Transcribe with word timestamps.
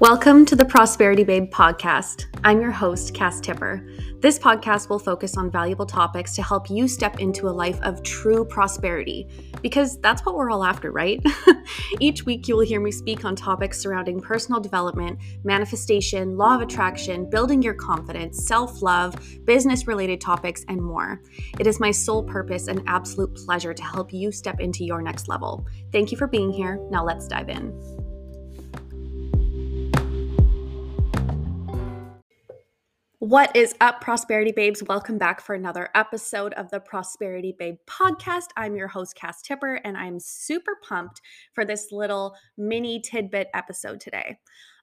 Welcome 0.00 0.46
to 0.46 0.56
the 0.56 0.64
Prosperity 0.64 1.24
Babe 1.24 1.50
podcast. 1.52 2.24
I'm 2.42 2.62
your 2.62 2.70
host, 2.70 3.12
Cass 3.12 3.38
Tipper. 3.38 3.86
This 4.20 4.38
podcast 4.38 4.88
will 4.88 4.98
focus 4.98 5.36
on 5.36 5.50
valuable 5.50 5.84
topics 5.84 6.34
to 6.36 6.42
help 6.42 6.70
you 6.70 6.88
step 6.88 7.20
into 7.20 7.48
a 7.48 7.52
life 7.52 7.78
of 7.82 8.02
true 8.02 8.46
prosperity, 8.46 9.28
because 9.60 10.00
that's 10.00 10.24
what 10.24 10.36
we're 10.36 10.50
all 10.50 10.64
after, 10.64 10.90
right? 10.90 11.22
Each 12.00 12.24
week, 12.24 12.48
you 12.48 12.56
will 12.56 12.64
hear 12.64 12.80
me 12.80 12.90
speak 12.90 13.26
on 13.26 13.36
topics 13.36 13.78
surrounding 13.78 14.20
personal 14.20 14.58
development, 14.58 15.18
manifestation, 15.44 16.38
law 16.38 16.54
of 16.54 16.62
attraction, 16.62 17.28
building 17.28 17.60
your 17.60 17.74
confidence, 17.74 18.46
self 18.46 18.80
love, 18.80 19.14
business 19.44 19.86
related 19.86 20.18
topics, 20.18 20.64
and 20.68 20.80
more. 20.80 21.20
It 21.58 21.66
is 21.66 21.78
my 21.78 21.90
sole 21.90 22.22
purpose 22.22 22.68
and 22.68 22.82
absolute 22.86 23.34
pleasure 23.34 23.74
to 23.74 23.82
help 23.82 24.14
you 24.14 24.32
step 24.32 24.60
into 24.60 24.82
your 24.82 25.02
next 25.02 25.28
level. 25.28 25.66
Thank 25.92 26.10
you 26.10 26.16
for 26.16 26.26
being 26.26 26.50
here. 26.50 26.80
Now, 26.90 27.04
let's 27.04 27.28
dive 27.28 27.50
in. 27.50 27.99
What 33.30 33.54
is 33.54 33.76
up, 33.80 34.00
Prosperity 34.00 34.50
Babes? 34.50 34.82
Welcome 34.82 35.16
back 35.16 35.40
for 35.40 35.54
another 35.54 35.88
episode 35.94 36.52
of 36.54 36.68
the 36.70 36.80
Prosperity 36.80 37.54
Babe 37.56 37.76
podcast. 37.88 38.48
I'm 38.56 38.74
your 38.74 38.88
host, 38.88 39.14
Cass 39.14 39.40
Tipper, 39.40 39.76
and 39.84 39.96
I'm 39.96 40.18
super 40.18 40.78
pumped 40.82 41.20
for 41.54 41.64
this 41.64 41.92
little 41.92 42.34
mini 42.58 43.00
tidbit 43.00 43.46
episode 43.54 44.00
today. 44.00 44.36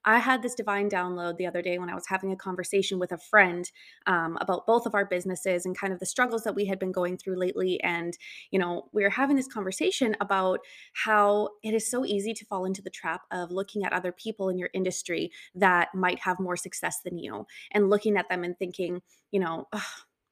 I 0.08 0.20
had 0.20 0.42
this 0.42 0.56
divine 0.56 0.90
download 0.90 1.36
the 1.36 1.48
other 1.48 1.62
day 1.62 1.78
when 1.78 1.90
I 1.90 1.94
was 1.94 2.08
having 2.08 2.32
a 2.32 2.38
conversation 2.38 2.98
with 2.98 3.12
a 3.12 3.18
friend 3.18 3.70
um, 4.06 4.38
about 4.40 4.66
both 4.66 4.86
of 4.86 4.96
our 4.96 5.04
businesses 5.04 5.66
and 5.66 5.78
kind 5.78 5.92
of 5.92 6.00
the 6.00 6.06
struggles 6.06 6.44
that 6.46 6.56
we 6.56 6.66
had 6.66 6.80
been 6.80 6.94
going 6.94 7.18
through 7.18 7.38
lately. 7.38 7.84
And, 7.84 8.18
you 8.50 8.58
know, 8.58 8.88
we 8.94 9.04
were 9.04 9.10
having 9.10 9.36
this 9.36 9.50
conversation 9.50 10.16
about 10.22 10.62
how 10.94 11.50
it 11.62 11.74
is 11.74 11.92
so 11.92 12.06
easy 12.06 12.34
to 12.36 12.46
fall 12.46 12.64
into 12.64 12.82
the 12.82 12.90
trap 12.90 13.24
of 13.32 13.52
looking 13.52 13.84
at 13.84 13.92
other 13.92 14.14
people 14.14 14.48
in 14.48 14.58
your 14.58 14.70
industry 14.74 15.30
that 15.56 15.94
might 15.94 16.20
have 16.20 16.40
more 16.40 16.56
success 16.56 17.02
than 17.04 17.18
you 17.18 17.46
and 17.72 17.90
looking 17.90 18.16
at 18.16 18.30
them 18.30 18.46
and 18.46 18.58
thinking, 18.58 19.02
you 19.32 19.42
know, 19.42 19.68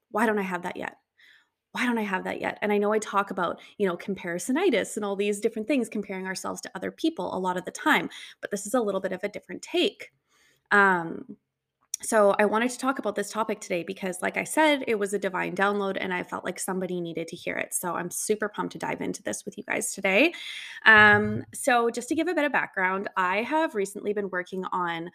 why 0.09 0.25
don't 0.25 0.39
I 0.39 0.43
have 0.43 0.61
that 0.61 0.77
yet? 0.77 0.95
Why 1.75 1.85
don't 1.85 1.97
I 1.97 2.03
have 2.03 2.23
that 2.23 2.39
yet? 2.39 2.57
And 2.61 2.71
I 2.71 2.77
know 2.77 2.93
I 2.93 2.99
talk 2.99 3.31
about, 3.31 3.59
you 3.77 3.85
know, 3.85 3.97
comparisonitis 3.97 4.95
and 4.95 5.03
all 5.03 5.17
these 5.17 5.41
different 5.41 5.67
things, 5.67 5.89
comparing 5.89 6.25
ourselves 6.25 6.61
to 6.61 6.71
other 6.73 6.89
people 6.89 7.35
a 7.35 7.37
lot 7.37 7.57
of 7.57 7.65
the 7.65 7.71
time, 7.71 8.09
but 8.39 8.49
this 8.49 8.65
is 8.65 8.73
a 8.73 8.79
little 8.79 9.01
bit 9.01 9.11
of 9.11 9.21
a 9.25 9.27
different 9.27 9.61
take. 9.61 10.13
Um, 10.71 11.35
so 12.01 12.33
I 12.39 12.45
wanted 12.45 12.69
to 12.71 12.77
talk 12.77 12.97
about 12.97 13.15
this 13.15 13.29
topic 13.29 13.59
today 13.59 13.83
because, 13.83 14.21
like 14.21 14.37
I 14.37 14.45
said, 14.45 14.85
it 14.87 14.95
was 14.95 15.13
a 15.13 15.19
divine 15.19 15.53
download 15.53 15.97
and 15.99 16.13
I 16.13 16.23
felt 16.23 16.45
like 16.45 16.59
somebody 16.59 17.01
needed 17.01 17.27
to 17.27 17.35
hear 17.35 17.57
it. 17.57 17.73
So 17.73 17.93
I'm 17.93 18.09
super 18.09 18.47
pumped 18.47 18.71
to 18.73 18.77
dive 18.77 19.01
into 19.01 19.21
this 19.21 19.43
with 19.43 19.57
you 19.57 19.65
guys 19.65 19.93
today. 19.93 20.33
Um, 20.85 21.43
so, 21.53 21.89
just 21.89 22.07
to 22.07 22.15
give 22.15 22.29
a 22.29 22.33
bit 22.33 22.45
of 22.45 22.53
background, 22.53 23.09
I 23.17 23.41
have 23.41 23.75
recently 23.75 24.13
been 24.13 24.29
working 24.29 24.63
on 24.71 25.09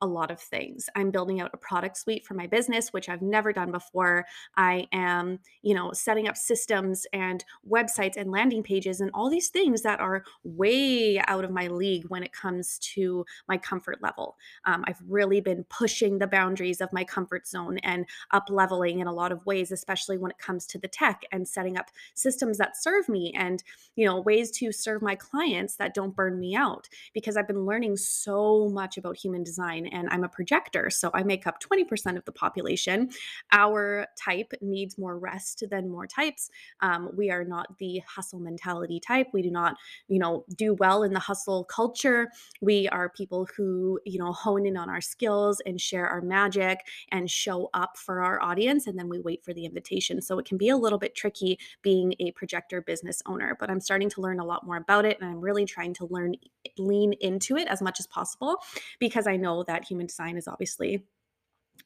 a 0.00 0.06
lot 0.06 0.30
of 0.30 0.40
things. 0.40 0.88
I'm 0.94 1.10
building 1.10 1.40
out 1.40 1.50
a 1.54 1.56
product 1.56 1.96
suite 1.96 2.24
for 2.26 2.34
my 2.34 2.46
business, 2.46 2.92
which 2.92 3.08
I've 3.08 3.22
never 3.22 3.52
done 3.52 3.72
before. 3.72 4.26
I 4.56 4.88
am, 4.92 5.38
you 5.62 5.74
know, 5.74 5.92
setting 5.92 6.28
up 6.28 6.36
systems 6.36 7.06
and 7.12 7.44
websites 7.68 8.16
and 8.16 8.30
landing 8.30 8.62
pages 8.62 9.00
and 9.00 9.10
all 9.14 9.30
these 9.30 9.48
things 9.48 9.82
that 9.82 10.00
are 10.00 10.24
way 10.44 11.18
out 11.26 11.44
of 11.44 11.50
my 11.50 11.68
league 11.68 12.04
when 12.08 12.22
it 12.22 12.32
comes 12.32 12.78
to 12.94 13.24
my 13.48 13.56
comfort 13.56 14.02
level. 14.02 14.36
Um, 14.66 14.84
I've 14.86 15.00
really 15.08 15.40
been 15.40 15.64
pushing 15.70 16.18
the 16.18 16.26
boundaries 16.26 16.80
of 16.80 16.92
my 16.92 17.04
comfort 17.04 17.46
zone 17.46 17.78
and 17.78 18.06
up 18.32 18.48
leveling 18.50 19.00
in 19.00 19.06
a 19.06 19.12
lot 19.12 19.32
of 19.32 19.44
ways, 19.46 19.72
especially 19.72 20.18
when 20.18 20.30
it 20.30 20.38
comes 20.38 20.66
to 20.66 20.78
the 20.78 20.88
tech 20.88 21.22
and 21.32 21.48
setting 21.48 21.78
up 21.78 21.90
systems 22.14 22.58
that 22.58 22.76
serve 22.76 23.08
me 23.08 23.32
and, 23.34 23.62
you 23.94 24.04
know, 24.04 24.20
ways 24.20 24.50
to 24.50 24.72
serve 24.72 25.00
my 25.00 25.14
clients 25.14 25.76
that 25.76 25.94
don't 25.94 26.14
burn 26.14 26.38
me 26.38 26.54
out 26.54 26.88
because 27.14 27.36
I've 27.36 27.48
been 27.48 27.64
learning 27.64 27.96
so 27.96 28.68
much 28.68 28.98
about 28.98 29.16
human 29.16 29.42
design 29.42 29.85
and 29.92 30.08
I'm 30.10 30.24
a 30.24 30.28
projector. 30.28 30.90
So 30.90 31.10
I 31.14 31.22
make 31.22 31.46
up 31.46 31.60
20% 31.60 32.16
of 32.16 32.24
the 32.24 32.32
population. 32.32 33.10
Our 33.52 34.06
type 34.18 34.52
needs 34.60 34.98
more 34.98 35.18
rest 35.18 35.64
than 35.70 35.88
more 35.88 36.06
types. 36.06 36.50
Um, 36.80 37.10
we 37.16 37.30
are 37.30 37.44
not 37.44 37.78
the 37.78 38.02
hustle 38.06 38.40
mentality 38.40 39.00
type. 39.00 39.28
We 39.32 39.42
do 39.42 39.50
not, 39.50 39.76
you 40.08 40.18
know, 40.18 40.44
do 40.54 40.74
well 40.74 41.02
in 41.02 41.12
the 41.12 41.20
hustle 41.20 41.64
culture. 41.64 42.30
We 42.60 42.88
are 42.88 43.08
people 43.08 43.46
who, 43.56 44.00
you 44.04 44.18
know, 44.18 44.32
hone 44.32 44.66
in 44.66 44.76
on 44.76 44.88
our 44.88 45.00
skills 45.00 45.60
and 45.66 45.80
share 45.80 46.06
our 46.06 46.20
magic 46.20 46.80
and 47.10 47.30
show 47.30 47.70
up 47.74 47.96
for 47.96 48.22
our 48.22 48.40
audience. 48.42 48.86
And 48.86 48.98
then 48.98 49.08
we 49.08 49.20
wait 49.20 49.44
for 49.44 49.52
the 49.52 49.64
invitation. 49.64 50.20
So 50.22 50.38
it 50.38 50.46
can 50.46 50.58
be 50.58 50.68
a 50.68 50.76
little 50.76 50.98
bit 50.98 51.14
tricky 51.14 51.58
being 51.82 52.14
a 52.20 52.32
projector 52.32 52.80
business 52.80 53.22
owner, 53.26 53.56
but 53.58 53.70
I'm 53.70 53.80
starting 53.80 54.10
to 54.10 54.20
learn 54.20 54.40
a 54.40 54.44
lot 54.44 54.66
more 54.66 54.76
about 54.76 55.04
it. 55.04 55.18
And 55.20 55.28
I'm 55.28 55.40
really 55.40 55.64
trying 55.64 55.94
to 55.94 56.06
learn, 56.06 56.34
lean 56.78 57.12
into 57.14 57.56
it 57.56 57.68
as 57.68 57.82
much 57.82 58.00
as 58.00 58.06
possible 58.06 58.56
because 58.98 59.26
I 59.26 59.36
know 59.36 59.64
that 59.64 59.75
that 59.76 59.86
human 59.86 60.06
design 60.06 60.36
is 60.36 60.48
obviously 60.48 61.04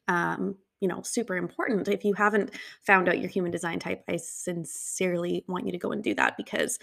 um, 0.07 0.55
you 0.79 0.87
know 0.87 1.01
super 1.03 1.35
important. 1.35 1.87
If 1.87 2.03
you 2.05 2.13
haven't 2.13 2.51
found 2.85 3.09
out 3.09 3.19
your 3.19 3.29
human 3.29 3.51
design 3.51 3.79
type 3.79 4.03
i 4.07 4.15
sincerely 4.17 5.43
want 5.47 5.65
you 5.65 5.71
to 5.71 5.77
go 5.77 5.91
and 5.91 6.03
do 6.03 6.15
that 6.15 6.37
because 6.37 6.79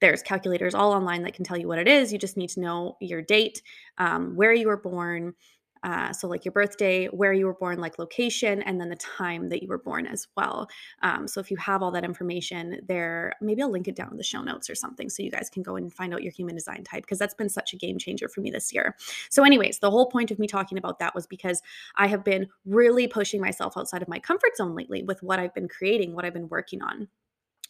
there's 0.00 0.22
calculators 0.22 0.74
all 0.74 0.92
online 0.92 1.22
that 1.22 1.34
can 1.34 1.44
tell 1.44 1.56
you 1.56 1.66
what 1.66 1.78
it 1.78 1.88
is. 1.88 2.12
You 2.12 2.18
just 2.18 2.36
need 2.36 2.50
to 2.50 2.60
know 2.60 2.96
your 3.00 3.22
date 3.22 3.62
um, 3.98 4.36
where 4.36 4.52
you 4.52 4.68
were 4.68 4.76
born 4.76 5.34
uh, 5.82 6.12
so, 6.12 6.28
like 6.28 6.44
your 6.44 6.52
birthday, 6.52 7.06
where 7.06 7.32
you 7.32 7.46
were 7.46 7.54
born, 7.54 7.78
like 7.78 7.98
location, 7.98 8.62
and 8.62 8.80
then 8.80 8.88
the 8.88 8.96
time 8.96 9.48
that 9.48 9.62
you 9.62 9.68
were 9.68 9.78
born 9.78 10.06
as 10.06 10.26
well. 10.36 10.68
Um, 11.02 11.28
so, 11.28 11.40
if 11.40 11.50
you 11.50 11.56
have 11.58 11.82
all 11.82 11.90
that 11.92 12.04
information 12.04 12.80
there, 12.86 13.34
maybe 13.40 13.62
I'll 13.62 13.70
link 13.70 13.88
it 13.88 13.96
down 13.96 14.10
in 14.10 14.16
the 14.16 14.24
show 14.24 14.42
notes 14.42 14.68
or 14.68 14.74
something 14.74 15.08
so 15.08 15.22
you 15.22 15.30
guys 15.30 15.50
can 15.50 15.62
go 15.62 15.76
and 15.76 15.92
find 15.92 16.14
out 16.14 16.22
your 16.22 16.32
human 16.32 16.54
design 16.54 16.84
type 16.84 17.02
because 17.02 17.18
that's 17.18 17.34
been 17.34 17.48
such 17.48 17.72
a 17.72 17.76
game 17.76 17.98
changer 17.98 18.28
for 18.28 18.40
me 18.40 18.50
this 18.50 18.72
year. 18.72 18.96
So, 19.30 19.44
anyways, 19.44 19.78
the 19.78 19.90
whole 19.90 20.06
point 20.06 20.30
of 20.30 20.38
me 20.38 20.46
talking 20.46 20.78
about 20.78 20.98
that 20.98 21.14
was 21.14 21.26
because 21.26 21.62
I 21.96 22.06
have 22.06 22.24
been 22.24 22.48
really 22.64 23.08
pushing 23.08 23.40
myself 23.40 23.76
outside 23.76 24.02
of 24.02 24.08
my 24.08 24.18
comfort 24.18 24.56
zone 24.56 24.74
lately 24.74 25.02
with 25.02 25.22
what 25.22 25.38
I've 25.38 25.54
been 25.54 25.68
creating, 25.68 26.14
what 26.14 26.24
I've 26.24 26.34
been 26.34 26.48
working 26.48 26.82
on. 26.82 27.08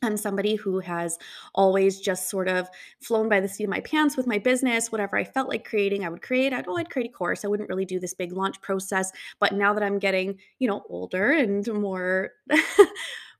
I'm 0.03 0.17
somebody 0.17 0.55
who 0.55 0.79
has 0.81 1.19
always 1.55 2.01
just 2.01 2.31
sort 2.31 2.49
of 2.49 2.69
flown 3.01 3.29
by 3.29 3.41
the 3.41 3.49
seat 3.49 3.65
of 3.65 3.71
my 3.71 3.81
pants 3.81 4.17
with 4.17 4.27
my 4.27 4.39
business. 4.39 4.93
Whatever 4.93 5.17
I 5.17 5.25
felt 5.25 5.49
like 5.49 5.69
creating, 5.69 6.05
I 6.05 6.09
would 6.09 6.23
create. 6.23 6.53
I'd, 6.53 6.67
oh, 6.69 6.77
I'd 6.77 6.91
create 6.91 7.11
a 7.11 7.13
course. 7.13 7.45
I 7.45 7.49
wouldn't 7.49 7.69
really 7.69 7.85
do 7.85 7.99
this 7.99 8.15
big 8.15 8.33
launch 8.33 8.61
process. 8.61 9.11
But 9.41 9.53
now 9.53 9.75
that 9.75 9.83
I'm 9.83 9.99
getting, 9.99 10.39
you 10.61 10.69
know, 10.69 10.85
older 10.89 11.33
and 11.33 11.67
more 11.73 12.31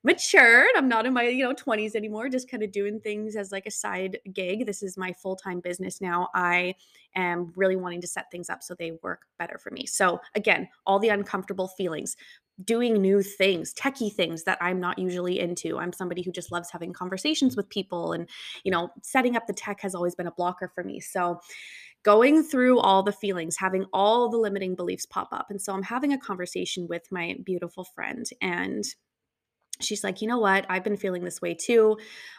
matured, 0.03 0.69
I'm 0.77 0.89
not 0.89 1.07
in 1.07 1.13
my, 1.13 1.25
you 1.25 1.45
know, 1.45 1.55
20s 1.55 1.95
anymore, 1.95 2.29
just 2.29 2.51
kind 2.51 2.65
of 2.65 2.73
doing 2.73 2.99
things 3.01 3.37
as 3.37 3.53
like 3.53 3.67
a 3.67 3.71
side 3.71 4.19
gig. 4.33 4.67
This 4.67 4.83
is 4.83 4.97
my 4.97 5.13
full-time 5.13 5.61
business 5.61 6.01
now. 6.01 6.29
I 6.35 6.75
am 7.15 7.53
really 7.55 7.77
wanting 7.77 8.01
to 8.01 8.09
set 8.09 8.31
things 8.33 8.51
up 8.51 8.65
so 8.65 8.75
they 8.75 8.99
work 9.03 9.23
better 9.39 9.59
for 9.59 9.71
me. 9.71 9.87
So 9.87 10.21
again, 10.35 10.69
all 10.87 10.99
the 10.99 11.11
uncomfortable 11.11 11.69
feelings, 11.69 12.17
doing 12.65 12.95
new 12.95 13.23
things, 13.23 13.73
techie 13.75 14.13
things 14.13 14.45
that 14.45 14.59
I'm 14.61 14.81
not 14.81 14.99
usually 14.99 15.39
into. 15.39 15.79
I'm 15.79 15.93
somebody 15.93 16.23
who 16.23 16.33
just 16.33 16.51
loves 16.51 16.71
having 16.71 16.93
conversations 16.93 17.57
with 17.57 17.69
people 17.69 18.13
and, 18.13 18.29
you 18.65 18.73
know, 18.73 18.91
setting 19.03 19.37
up 19.37 19.47
the 19.47 19.53
tech 19.53 19.81
has 19.81 19.95
always 19.95 20.15
been 20.15 20.27
a 20.27 20.33
blocker 20.33 20.71
for 20.75 20.83
me. 20.83 21.01
So, 21.01 21.41
going 22.05 22.43
through 22.43 22.79
all 22.79 23.03
the 23.03 23.13
feelings, 23.13 23.57
having 23.59 23.85
all 23.93 24.31
the 24.31 24.39
limiting 24.39 24.75
beliefs 24.75 25.05
pop 25.05 25.29
up. 25.33 25.47
And 25.51 25.61
so 25.61 25.75
I'm 25.75 25.83
having 25.83 26.13
a 26.13 26.19
conversation 26.19 26.87
with 26.89 27.03
my 27.11 27.37
beautiful 27.45 27.85
friend 27.85 28.25
and 28.41 28.85
she's 29.81 30.03
like, 30.03 30.21
you 30.21 30.29
know 30.29 30.39
what? 30.39 30.67
I've 30.69 30.85
been 30.85 30.97
feeling 30.97 31.25
this 31.25 31.41
way 31.41 31.55
too. 31.55 31.99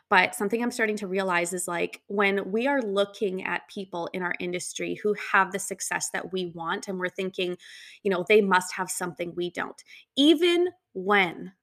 But 0.09 0.33
something 0.33 0.61
I'm 0.61 0.71
starting 0.71 0.97
to 0.97 1.07
realize 1.07 1.53
is 1.53 1.67
like 1.67 2.01
when 2.07 2.51
we 2.51 2.67
are 2.67 2.81
looking 2.81 3.43
at 3.43 3.67
people 3.67 4.09
in 4.13 4.23
our 4.23 4.33
industry 4.39 4.99
who 5.01 5.15
have 5.31 5.51
the 5.51 5.59
success 5.59 6.09
that 6.13 6.33
we 6.33 6.47
want, 6.47 6.87
and 6.87 6.97
we're 6.97 7.09
thinking, 7.09 7.57
you 8.03 8.09
know, 8.09 8.25
they 8.27 8.41
must 8.41 8.73
have 8.73 8.89
something 8.89 9.33
we 9.35 9.51
don't, 9.51 9.83
even 10.17 10.69
when, 10.93 11.53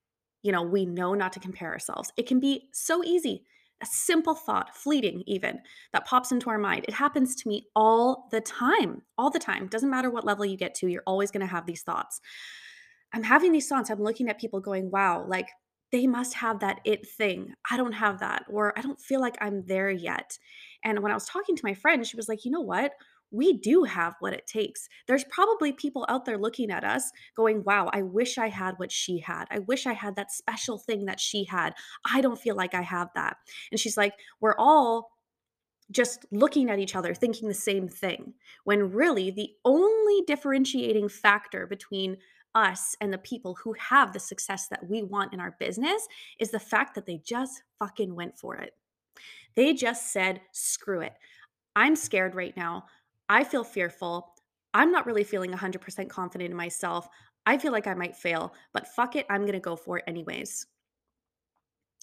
you 0.43 0.53
know, 0.53 0.63
we 0.63 0.87
know 0.87 1.15
not 1.15 1.33
to 1.33 1.41
compare 1.41 1.73
ourselves, 1.73 2.13
it 2.17 2.27
can 2.27 2.39
be 2.39 2.69
so 2.73 3.03
easy. 3.03 3.45
A 3.83 3.87
simple 3.87 4.35
thought, 4.35 4.75
fleeting 4.75 5.23
even, 5.27 5.59
that 5.93 6.07
pops 6.07 6.33
into 6.33 6.49
our 6.49 6.57
mind. 6.57 6.87
It 6.89 6.95
happens 6.95 7.35
to 7.35 7.49
me 7.49 7.67
all 7.77 8.29
the 8.31 8.41
time, 8.41 9.03
all 9.19 9.29
the 9.29 9.39
time. 9.39 9.67
Doesn't 9.67 9.91
matter 9.91 10.09
what 10.09 10.25
level 10.25 10.47
you 10.47 10.57
get 10.57 10.75
to, 10.77 10.89
you're 10.89 11.03
always 11.07 11.31
going 11.31 11.43
to 11.43 11.53
have 11.53 11.67
these 11.67 11.83
thoughts. 11.83 12.21
I'm 13.13 13.23
having 13.23 13.53
these 13.53 13.69
thoughts. 13.69 13.91
I'm 13.91 14.03
looking 14.03 14.31
at 14.31 14.41
people 14.41 14.61
going, 14.61 14.91
wow, 14.91 15.27
like 15.29 15.49
they 15.93 16.07
must 16.07 16.35
have 16.35 16.61
that 16.61 16.81
it 16.85 17.09
thing. 17.09 17.55
I 17.71 17.77
don't 17.77 17.93
have 17.93 18.21
that, 18.21 18.45
or 18.49 18.77
I 18.79 18.83
don't 18.83 19.01
feel 19.01 19.21
like 19.21 19.37
I'm 19.41 19.65
there 19.67 19.91
yet. 19.91 20.39
And 20.85 21.03
when 21.03 21.13
I 21.13 21.15
was 21.15 21.27
talking 21.27 21.57
to 21.57 21.65
my 21.65 21.75
friend, 21.75 22.07
she 22.07 22.17
was 22.17 22.29
like, 22.29 22.45
you 22.45 22.51
know 22.51 22.61
what? 22.61 22.93
We 23.31 23.55
do 23.55 23.83
have 23.83 24.15
what 24.21 24.33
it 24.33 24.47
takes. 24.47 24.89
There's 25.09 25.25
probably 25.25 25.73
people 25.73 26.07
out 26.09 26.25
there 26.25 26.39
looking 26.39 26.71
at 26.71 26.85
us 26.85 27.11
going, 27.37 27.65
wow, 27.65 27.91
I 27.93 28.03
wish 28.03 28.39
I 28.39 28.49
had 28.49 28.75
what 28.77 28.93
she 28.93 29.19
had. 29.19 29.47
I 29.51 29.59
wish 29.61 29.87
I 29.87 29.95
had 29.95 30.17
that 30.17 30.31
special 30.31 30.79
thing 30.79 31.07
that 31.07 31.19
she 31.21 31.45
had. 31.45 31.75
I 32.11 32.21
don't 32.21 32.41
feel 32.41 32.55
like 32.55 32.75
I 32.75 32.83
have 32.83 33.09
that. 33.15 33.37
And 33.71 33.81
she's 33.81 33.97
like, 33.97 34.15
we're 34.41 34.57
all 34.59 35.11
just 35.91 36.27
looking 36.33 36.71
at 36.71 36.79
each 36.79 36.97
other 36.97 37.15
thinking 37.15 37.49
the 37.49 37.55
same 37.55 37.89
thing 37.89 38.35
when 38.65 38.91
really 38.91 39.31
the 39.31 39.51
only 39.65 40.23
differentiating 40.27 41.09
factor 41.09 41.67
between 41.67 42.17
us 42.57 42.97
and 43.01 43.13
the 43.13 43.19
people 43.19 43.55
who 43.55 43.75
have 43.75 44.13
the 44.13 44.19
success 44.19 44.67
that 44.69 44.89
we 44.89 45.03
want 45.03 45.35
in 45.35 45.41
our 45.41 45.55
business 45.61 46.09
is 46.41 46.51
the 46.51 46.59
fact 46.59 46.95
that 46.95 47.07
they 47.07 47.21
just 47.25 47.63
fucking 47.79 48.15
went 48.15 48.37
for 48.39 48.57
it. 48.57 48.73
They 49.55 49.75
just 49.75 50.13
said, 50.13 50.41
screw 50.53 51.03
it. 51.03 51.13
I'm 51.77 51.95
scared 51.95 52.35
right 52.35 52.57
now. 52.57 52.87
I 53.29 53.45
feel 53.45 53.63
fearful. 53.63 54.35
I'm 54.73 54.91
not 54.91 55.07
really 55.07 55.25
feeling 55.25 55.53
100% 55.53 56.09
confident 56.09 56.51
in 56.51 56.57
myself. 56.57 57.09
I 57.45 57.59
feel 57.59 57.73
like 57.73 57.87
I 57.87 57.95
might 57.95 58.17
fail, 58.17 58.55
but 58.73 58.89
fuck 58.89 59.17
it, 59.17 59.27
I'm 59.31 59.43
going 59.43 59.53
to 59.53 59.61
go 59.61 59.77
for 59.77 59.99
it 59.99 60.05
anyways. 60.07 60.67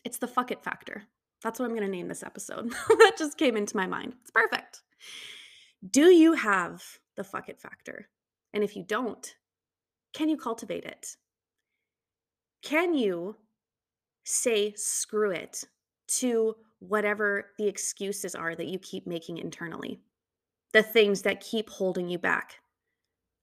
It's 0.06 0.20
the 0.20 0.28
fuck 0.28 0.52
it 0.52 0.64
factor. 0.64 1.04
That's 1.44 1.60
what 1.60 1.66
I'm 1.66 1.76
going 1.76 1.90
to 1.90 1.92
name 1.92 2.08
this 2.08 2.24
episode. 2.24 2.70
that 2.88 3.16
just 3.18 3.38
came 3.38 3.58
into 3.58 3.76
my 3.76 3.88
mind. 3.88 4.14
It's 4.22 4.32
perfect. 4.32 4.82
Do 5.90 6.06
you 6.06 6.34
have 6.34 6.84
the 7.16 7.24
fuck 7.24 7.50
it 7.50 7.60
factor? 7.60 8.08
And 8.54 8.64
if 8.64 8.76
you 8.76 8.84
don't, 8.84 9.36
can 10.14 10.30
you 10.30 10.38
cultivate 10.38 10.86
it? 10.86 11.16
Can 12.62 12.94
you 12.94 13.36
say 14.24 14.74
screw 14.76 15.32
it 15.32 15.64
to 16.20 16.56
whatever 16.80 17.48
the 17.58 17.68
excuses 17.68 18.36
are 18.36 18.56
that 18.56 18.68
you 18.68 18.80
keep 18.80 19.08
making 19.08 19.38
internally? 19.38 20.00
The 20.72 20.84
things 20.84 21.24
that 21.24 21.42
keep 21.42 21.70
holding 21.70 22.10
you 22.10 22.18
back. 22.18 22.56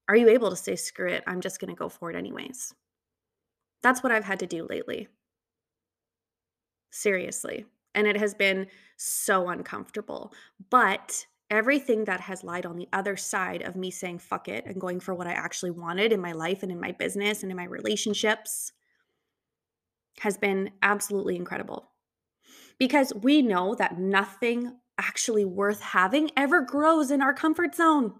Are 0.08 0.16
you 0.16 0.28
able 0.28 0.50
to 0.50 0.56
say 0.56 0.74
screw 0.76 1.08
it? 1.08 1.22
I'm 1.26 1.40
just 1.40 1.60
going 1.60 1.68
to 1.68 1.78
go 1.78 1.88
for 1.88 2.10
it 2.10 2.16
anyways. 2.16 2.74
That's 3.82 4.02
what 4.02 4.12
I've 4.12 4.24
had 4.24 4.40
to 4.40 4.46
do 4.46 4.66
lately. 4.68 5.08
Seriously. 6.90 7.66
And 7.94 8.06
it 8.06 8.16
has 8.16 8.34
been 8.34 8.66
so 8.96 9.48
uncomfortable. 9.48 10.32
But 10.70 11.26
everything 11.50 12.04
that 12.04 12.20
has 12.20 12.44
lied 12.44 12.64
on 12.64 12.76
the 12.76 12.88
other 12.92 13.16
side 13.16 13.62
of 13.62 13.76
me 13.76 13.90
saying 13.90 14.18
fuck 14.18 14.48
it 14.48 14.64
and 14.66 14.80
going 14.80 15.00
for 15.00 15.14
what 15.14 15.26
I 15.26 15.32
actually 15.32 15.72
wanted 15.72 16.12
in 16.12 16.20
my 16.20 16.32
life 16.32 16.62
and 16.62 16.70
in 16.70 16.80
my 16.80 16.92
business 16.92 17.42
and 17.42 17.50
in 17.50 17.56
my 17.56 17.64
relationships 17.64 18.72
has 20.20 20.36
been 20.36 20.70
absolutely 20.82 21.36
incredible. 21.36 21.90
Because 22.78 23.12
we 23.14 23.42
know 23.42 23.74
that 23.74 23.98
nothing 23.98 24.76
actually 24.98 25.44
worth 25.44 25.80
having 25.80 26.30
ever 26.36 26.60
grows 26.60 27.10
in 27.10 27.20
our 27.20 27.34
comfort 27.34 27.74
zone. 27.74 28.14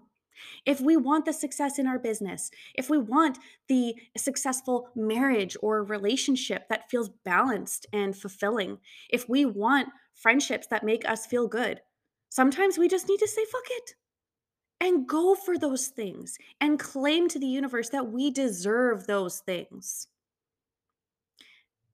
If 0.65 0.81
we 0.81 0.97
want 0.97 1.25
the 1.25 1.33
success 1.33 1.77
in 1.77 1.87
our 1.87 1.99
business, 1.99 2.49
if 2.73 2.89
we 2.89 2.97
want 2.97 3.37
the 3.67 3.95
successful 4.17 4.89
marriage 4.95 5.55
or 5.61 5.83
relationship 5.83 6.67
that 6.69 6.89
feels 6.89 7.09
balanced 7.23 7.85
and 7.93 8.15
fulfilling, 8.15 8.79
if 9.09 9.29
we 9.29 9.45
want 9.45 9.89
friendships 10.13 10.67
that 10.67 10.83
make 10.83 11.07
us 11.07 11.25
feel 11.25 11.47
good, 11.47 11.81
sometimes 12.31 12.77
we 12.77 12.87
just 12.87 13.07
need 13.07 13.19
to 13.19 13.27
say, 13.27 13.45
fuck 13.45 13.65
it, 13.69 13.95
and 14.79 15.07
go 15.07 15.35
for 15.35 15.57
those 15.57 15.87
things 15.87 16.37
and 16.59 16.79
claim 16.79 17.27
to 17.27 17.37
the 17.37 17.45
universe 17.45 17.89
that 17.89 18.11
we 18.11 18.31
deserve 18.31 19.05
those 19.05 19.39
things. 19.39 20.07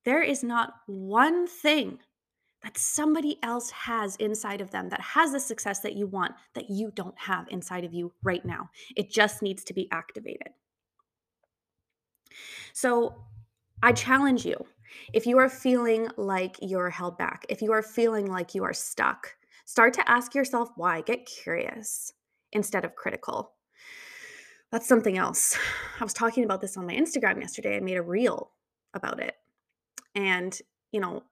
There 0.05 0.21
is 0.21 0.43
not 0.43 0.75
one 0.85 1.47
thing 1.47 1.99
that 2.63 2.77
somebody 2.77 3.39
else 3.43 3.69
has 3.71 4.15
inside 4.17 4.61
of 4.61 4.71
them 4.71 4.89
that 4.89 5.01
has 5.01 5.31
the 5.31 5.39
success 5.39 5.81
that 5.81 5.95
you 5.95 6.07
want 6.07 6.33
that 6.53 6.69
you 6.69 6.91
don't 6.95 7.17
have 7.17 7.47
inside 7.49 7.83
of 7.83 7.93
you 7.93 8.13
right 8.23 8.45
now. 8.45 8.69
It 8.95 9.11
just 9.11 9.41
needs 9.41 9.63
to 9.65 9.73
be 9.73 9.89
activated. 9.91 10.49
So 12.73 13.15
I 13.83 13.91
challenge 13.91 14.45
you 14.45 14.65
if 15.13 15.25
you 15.25 15.37
are 15.39 15.49
feeling 15.49 16.07
like 16.15 16.57
you're 16.61 16.89
held 16.89 17.17
back, 17.17 17.45
if 17.49 17.61
you 17.61 17.73
are 17.73 17.81
feeling 17.81 18.27
like 18.27 18.55
you 18.55 18.63
are 18.63 18.73
stuck, 18.73 19.35
start 19.67 19.93
to 19.93 20.09
ask 20.09 20.33
yourself 20.33 20.69
why. 20.77 21.01
Get 21.01 21.27
curious 21.27 22.13
instead 22.53 22.85
of 22.85 22.95
critical. 22.95 23.51
That's 24.71 24.87
something 24.87 25.17
else. 25.17 25.57
I 25.99 26.03
was 26.03 26.13
talking 26.13 26.43
about 26.43 26.61
this 26.61 26.77
on 26.77 26.87
my 26.87 26.95
Instagram 26.95 27.41
yesterday. 27.41 27.75
I 27.75 27.81
made 27.81 27.97
a 27.97 28.01
reel 28.01 28.51
about 28.93 29.19
it. 29.19 29.35
And, 30.15 30.57
you 30.91 30.99
know, 30.99 31.23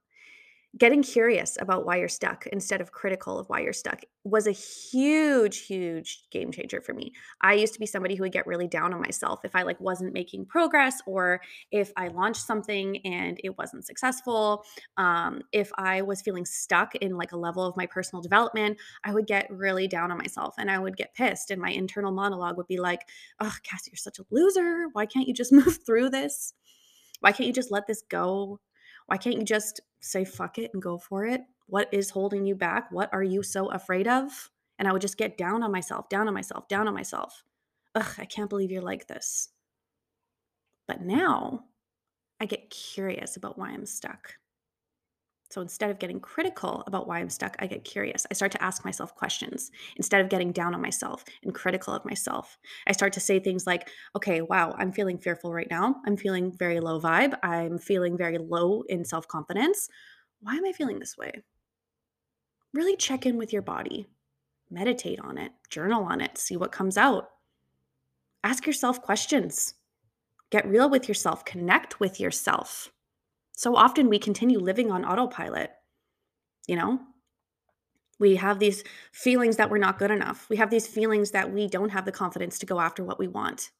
getting 0.78 1.02
curious 1.02 1.56
about 1.60 1.86
why 1.86 1.96
you're 1.96 2.08
stuck 2.08 2.46
instead 2.48 2.80
of 2.80 2.92
critical 2.92 3.38
of 3.38 3.48
why 3.48 3.60
you're 3.60 3.72
stuck 3.72 4.02
was 4.24 4.46
a 4.46 4.52
huge 4.52 5.66
huge 5.66 6.24
game 6.30 6.52
changer 6.52 6.80
for 6.80 6.92
me. 6.92 7.12
I 7.40 7.54
used 7.54 7.72
to 7.74 7.80
be 7.80 7.86
somebody 7.86 8.14
who 8.14 8.24
would 8.24 8.32
get 8.32 8.46
really 8.46 8.68
down 8.68 8.92
on 8.92 9.00
myself 9.00 9.40
if 9.44 9.56
i 9.56 9.62
like 9.62 9.80
wasn't 9.80 10.12
making 10.12 10.46
progress 10.46 11.00
or 11.06 11.40
if 11.70 11.92
i 11.96 12.08
launched 12.08 12.42
something 12.42 12.98
and 13.06 13.40
it 13.42 13.56
wasn't 13.56 13.86
successful. 13.86 14.64
Um, 14.96 15.42
if 15.52 15.70
i 15.78 16.02
was 16.02 16.22
feeling 16.22 16.44
stuck 16.44 16.94
in 16.96 17.16
like 17.16 17.32
a 17.32 17.36
level 17.36 17.64
of 17.64 17.76
my 17.76 17.86
personal 17.86 18.22
development 18.22 18.78
i 19.04 19.12
would 19.12 19.26
get 19.26 19.50
really 19.50 19.88
down 19.88 20.10
on 20.10 20.18
myself 20.18 20.54
and 20.58 20.70
i 20.70 20.78
would 20.78 20.96
get 20.96 21.14
pissed 21.14 21.50
and 21.50 21.60
my 21.60 21.70
internal 21.70 22.12
monologue 22.12 22.56
would 22.56 22.66
be 22.66 22.78
like 22.78 23.00
oh 23.40 23.52
cassie 23.62 23.90
you're 23.92 23.98
such 23.98 24.18
a 24.18 24.24
loser. 24.30 24.88
Why 24.92 25.06
can't 25.06 25.28
you 25.28 25.34
just 25.34 25.52
move 25.60 25.78
through 25.84 26.10
this? 26.10 26.52
Why 27.20 27.32
can't 27.32 27.46
you 27.46 27.52
just 27.52 27.70
let 27.70 27.86
this 27.86 28.02
go 28.08 28.60
why 29.06 29.16
can't 29.16 29.36
you 29.36 29.44
just 29.44 29.80
say 30.00 30.24
fuck 30.24 30.58
it 30.58 30.70
and 30.72 30.82
go 30.82 30.98
for 30.98 31.24
it? 31.24 31.42
What 31.66 31.88
is 31.92 32.10
holding 32.10 32.46
you 32.46 32.54
back? 32.54 32.90
What 32.92 33.12
are 33.12 33.22
you 33.22 33.42
so 33.42 33.70
afraid 33.70 34.06
of? 34.06 34.50
And 34.78 34.86
I 34.86 34.92
would 34.92 35.02
just 35.02 35.16
get 35.16 35.38
down 35.38 35.62
on 35.62 35.72
myself, 35.72 36.08
down 36.08 36.28
on 36.28 36.34
myself, 36.34 36.68
down 36.68 36.86
on 36.86 36.94
myself. 36.94 37.44
Ugh, 37.94 38.14
I 38.18 38.24
can't 38.24 38.50
believe 38.50 38.70
you're 38.70 38.82
like 38.82 39.06
this. 39.06 39.48
But 40.86 41.00
now 41.00 41.64
I 42.40 42.46
get 42.46 42.70
curious 42.70 43.36
about 43.36 43.58
why 43.58 43.70
I'm 43.70 43.86
stuck. 43.86 44.34
So 45.50 45.60
instead 45.60 45.90
of 45.90 45.98
getting 45.98 46.20
critical 46.20 46.82
about 46.86 47.06
why 47.06 47.20
I'm 47.20 47.30
stuck, 47.30 47.56
I 47.60 47.66
get 47.66 47.84
curious. 47.84 48.26
I 48.30 48.34
start 48.34 48.52
to 48.52 48.62
ask 48.62 48.84
myself 48.84 49.14
questions 49.14 49.70
instead 49.96 50.20
of 50.20 50.28
getting 50.28 50.52
down 50.52 50.74
on 50.74 50.82
myself 50.82 51.24
and 51.44 51.54
critical 51.54 51.94
of 51.94 52.04
myself. 52.04 52.58
I 52.86 52.92
start 52.92 53.12
to 53.14 53.20
say 53.20 53.38
things 53.38 53.66
like, 53.66 53.88
okay, 54.16 54.42
wow, 54.42 54.74
I'm 54.76 54.92
feeling 54.92 55.18
fearful 55.18 55.52
right 55.52 55.70
now. 55.70 55.96
I'm 56.04 56.16
feeling 56.16 56.52
very 56.52 56.80
low 56.80 57.00
vibe. 57.00 57.38
I'm 57.42 57.78
feeling 57.78 58.16
very 58.16 58.38
low 58.38 58.82
in 58.88 59.04
self 59.04 59.28
confidence. 59.28 59.88
Why 60.40 60.54
am 60.56 60.64
I 60.66 60.72
feeling 60.72 60.98
this 60.98 61.16
way? 61.16 61.32
Really 62.74 62.96
check 62.96 63.24
in 63.24 63.38
with 63.38 63.52
your 63.52 63.62
body, 63.62 64.06
meditate 64.70 65.20
on 65.20 65.38
it, 65.38 65.52
journal 65.70 66.04
on 66.04 66.20
it, 66.20 66.36
see 66.36 66.56
what 66.56 66.72
comes 66.72 66.98
out. 66.98 67.30
Ask 68.44 68.66
yourself 68.66 69.00
questions. 69.00 69.74
Get 70.50 70.68
real 70.68 70.90
with 70.90 71.08
yourself, 71.08 71.44
connect 71.44 72.00
with 72.00 72.20
yourself. 72.20 72.92
So 73.56 73.74
often 73.74 74.08
we 74.08 74.18
continue 74.18 74.60
living 74.60 74.92
on 74.92 75.04
autopilot. 75.04 75.70
You 76.68 76.76
know, 76.76 77.00
we 78.20 78.36
have 78.36 78.58
these 78.58 78.84
feelings 79.12 79.56
that 79.56 79.70
we're 79.70 79.78
not 79.78 79.98
good 79.98 80.10
enough. 80.10 80.48
We 80.48 80.56
have 80.56 80.70
these 80.70 80.86
feelings 80.86 81.32
that 81.32 81.52
we 81.52 81.66
don't 81.66 81.90
have 81.90 82.04
the 82.04 82.12
confidence 82.12 82.58
to 82.60 82.66
go 82.66 82.80
after 82.80 83.02
what 83.02 83.18
we 83.18 83.28
want. 83.28 83.70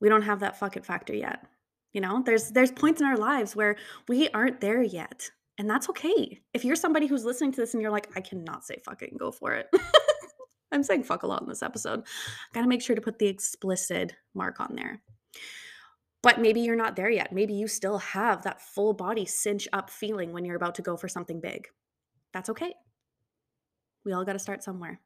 We 0.00 0.08
don't 0.08 0.22
have 0.22 0.40
that 0.40 0.58
fuck 0.58 0.76
it 0.76 0.84
factor 0.84 1.14
yet. 1.14 1.46
You 1.92 2.00
know, 2.00 2.22
there's 2.24 2.50
there's 2.50 2.72
points 2.72 3.00
in 3.00 3.06
our 3.06 3.16
lives 3.16 3.54
where 3.54 3.76
we 4.08 4.28
aren't 4.30 4.60
there 4.60 4.82
yet. 4.82 5.30
And 5.58 5.68
that's 5.68 5.88
okay. 5.90 6.40
If 6.54 6.64
you're 6.64 6.76
somebody 6.76 7.06
who's 7.06 7.26
listening 7.26 7.52
to 7.52 7.60
this 7.60 7.74
and 7.74 7.82
you're 7.82 7.90
like, 7.90 8.08
I 8.16 8.20
cannot 8.20 8.64
say 8.64 8.80
fuck 8.84 9.02
it 9.02 9.10
and 9.10 9.20
go 9.20 9.30
for 9.30 9.52
it. 9.52 9.68
I'm 10.72 10.82
saying 10.82 11.04
fuck 11.04 11.22
a 11.22 11.26
lot 11.26 11.42
in 11.42 11.48
this 11.48 11.62
episode. 11.62 12.04
Got 12.54 12.62
to 12.62 12.68
make 12.68 12.80
sure 12.80 12.96
to 12.96 13.02
put 13.02 13.18
the 13.18 13.26
explicit 13.26 14.14
mark 14.34 14.60
on 14.60 14.74
there. 14.74 15.02
But 16.22 16.40
maybe 16.40 16.60
you're 16.60 16.76
not 16.76 16.94
there 16.94 17.10
yet. 17.10 17.32
Maybe 17.32 17.52
you 17.52 17.66
still 17.66 17.98
have 17.98 18.42
that 18.42 18.60
full 18.60 18.92
body 18.92 19.24
cinch 19.24 19.68
up 19.72 19.90
feeling 19.90 20.32
when 20.32 20.44
you're 20.44 20.56
about 20.56 20.76
to 20.76 20.82
go 20.82 20.96
for 20.96 21.08
something 21.08 21.40
big. 21.40 21.68
That's 22.32 22.48
okay. 22.50 22.74
We 24.04 24.12
all 24.12 24.24
got 24.24 24.34
to 24.34 24.38
start 24.38 24.62
somewhere. 24.62 25.00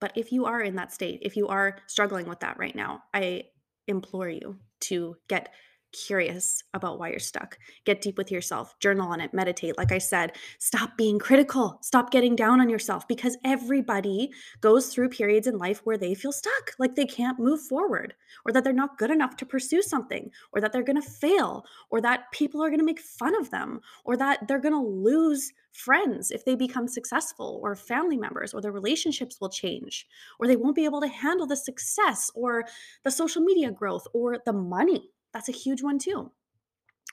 But 0.00 0.12
if 0.16 0.32
you 0.32 0.46
are 0.46 0.60
in 0.60 0.76
that 0.76 0.92
state, 0.92 1.20
if 1.22 1.36
you 1.36 1.48
are 1.48 1.78
struggling 1.86 2.28
with 2.28 2.40
that 2.40 2.58
right 2.58 2.74
now, 2.74 3.04
I 3.12 3.44
implore 3.86 4.28
you 4.28 4.58
to 4.80 5.16
get 5.28 5.52
curious 5.92 6.64
about 6.74 6.98
why 6.98 7.10
you're 7.10 7.18
stuck. 7.18 7.58
Get 7.84 8.00
deep 8.00 8.18
with 8.18 8.30
yourself, 8.30 8.78
journal 8.80 9.10
on 9.10 9.20
it, 9.20 9.32
meditate. 9.32 9.76
Like 9.78 9.92
I 9.92 9.98
said, 9.98 10.32
stop 10.58 10.96
being 10.96 11.18
critical, 11.18 11.78
stop 11.82 12.10
getting 12.10 12.34
down 12.34 12.60
on 12.60 12.68
yourself 12.68 13.06
because 13.06 13.36
everybody 13.44 14.30
goes 14.60 14.88
through 14.88 15.10
periods 15.10 15.46
in 15.46 15.58
life 15.58 15.80
where 15.84 15.98
they 15.98 16.14
feel 16.14 16.32
stuck, 16.32 16.72
like 16.78 16.94
they 16.94 17.06
can't 17.06 17.38
move 17.38 17.60
forward, 17.60 18.14
or 18.44 18.52
that 18.52 18.64
they're 18.64 18.72
not 18.72 18.98
good 18.98 19.10
enough 19.10 19.36
to 19.36 19.46
pursue 19.46 19.82
something, 19.82 20.30
or 20.52 20.60
that 20.60 20.72
they're 20.72 20.82
going 20.82 21.00
to 21.00 21.08
fail, 21.08 21.64
or 21.90 22.00
that 22.00 22.30
people 22.32 22.62
are 22.62 22.68
going 22.68 22.78
to 22.78 22.84
make 22.84 23.00
fun 23.00 23.34
of 23.40 23.50
them, 23.50 23.80
or 24.04 24.16
that 24.16 24.46
they're 24.48 24.58
going 24.58 24.74
to 24.74 24.78
lose 24.78 25.52
friends 25.72 26.30
if 26.30 26.44
they 26.44 26.54
become 26.54 26.86
successful, 26.86 27.60
or 27.62 27.74
family 27.74 28.16
members, 28.16 28.52
or 28.52 28.60
their 28.60 28.72
relationships 28.72 29.40
will 29.40 29.48
change, 29.48 30.06
or 30.38 30.46
they 30.46 30.56
won't 30.56 30.76
be 30.76 30.84
able 30.84 31.00
to 31.00 31.08
handle 31.08 31.46
the 31.46 31.56
success, 31.56 32.30
or 32.34 32.64
the 33.04 33.10
social 33.10 33.42
media 33.42 33.70
growth, 33.70 34.06
or 34.12 34.38
the 34.44 34.52
money 34.52 35.10
that's 35.32 35.48
a 35.48 35.52
huge 35.52 35.82
one 35.82 35.98
too. 35.98 36.30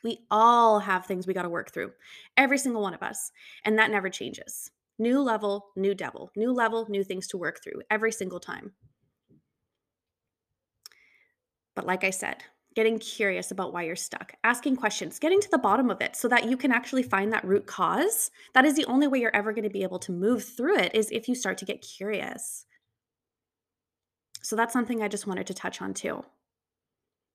We 0.03 0.19
all 0.31 0.79
have 0.79 1.05
things 1.05 1.27
we 1.27 1.33
got 1.33 1.43
to 1.43 1.49
work 1.49 1.71
through, 1.71 1.91
every 2.37 2.57
single 2.57 2.81
one 2.81 2.93
of 2.93 3.03
us. 3.03 3.31
And 3.65 3.77
that 3.77 3.91
never 3.91 4.09
changes. 4.09 4.71
New 4.97 5.21
level, 5.21 5.67
new 5.75 5.93
devil, 5.93 6.31
new 6.35 6.51
level, 6.51 6.85
new 6.89 7.03
things 7.03 7.27
to 7.27 7.37
work 7.37 7.61
through 7.63 7.81
every 7.89 8.11
single 8.11 8.39
time. 8.39 8.73
But 11.75 11.85
like 11.85 12.03
I 12.03 12.09
said, 12.09 12.43
getting 12.75 12.99
curious 12.99 13.51
about 13.51 13.73
why 13.73 13.83
you're 13.83 13.95
stuck, 13.95 14.33
asking 14.43 14.75
questions, 14.75 15.19
getting 15.19 15.41
to 15.41 15.49
the 15.49 15.57
bottom 15.57 15.89
of 15.89 16.01
it 16.01 16.15
so 16.15 16.27
that 16.27 16.49
you 16.49 16.57
can 16.57 16.71
actually 16.71 17.03
find 17.03 17.31
that 17.31 17.45
root 17.45 17.65
cause. 17.65 18.31
That 18.53 18.65
is 18.65 18.75
the 18.75 18.85
only 18.85 19.07
way 19.07 19.19
you're 19.19 19.35
ever 19.35 19.53
going 19.53 19.63
to 19.63 19.69
be 19.69 19.83
able 19.83 19.99
to 19.99 20.11
move 20.11 20.43
through 20.43 20.77
it 20.77 20.93
is 20.93 21.09
if 21.11 21.27
you 21.27 21.35
start 21.35 21.57
to 21.59 21.65
get 21.65 21.81
curious. 21.81 22.65
So 24.41 24.55
that's 24.55 24.73
something 24.73 25.01
I 25.01 25.07
just 25.07 25.27
wanted 25.27 25.47
to 25.47 25.53
touch 25.53 25.81
on 25.81 25.93
too. 25.93 26.23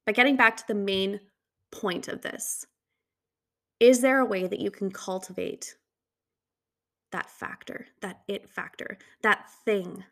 But 0.07 0.15
getting 0.15 0.37
back 0.37 0.57
to 0.59 0.67
the 0.67 0.75
main 0.75 1.21
point 1.73 2.09
of 2.09 2.23
this, 2.23 2.67
is 3.81 4.01
there 4.01 4.21
a 4.21 4.25
way 4.25 4.47
that 4.47 4.61
you 4.61 4.71
can 4.71 4.91
cultivate 4.91 5.77
that 7.13 7.31
factor, 7.31 7.87
that 8.01 8.21
it 8.29 8.49
factor, 8.49 8.99
that 9.23 9.51
thing? 9.65 10.05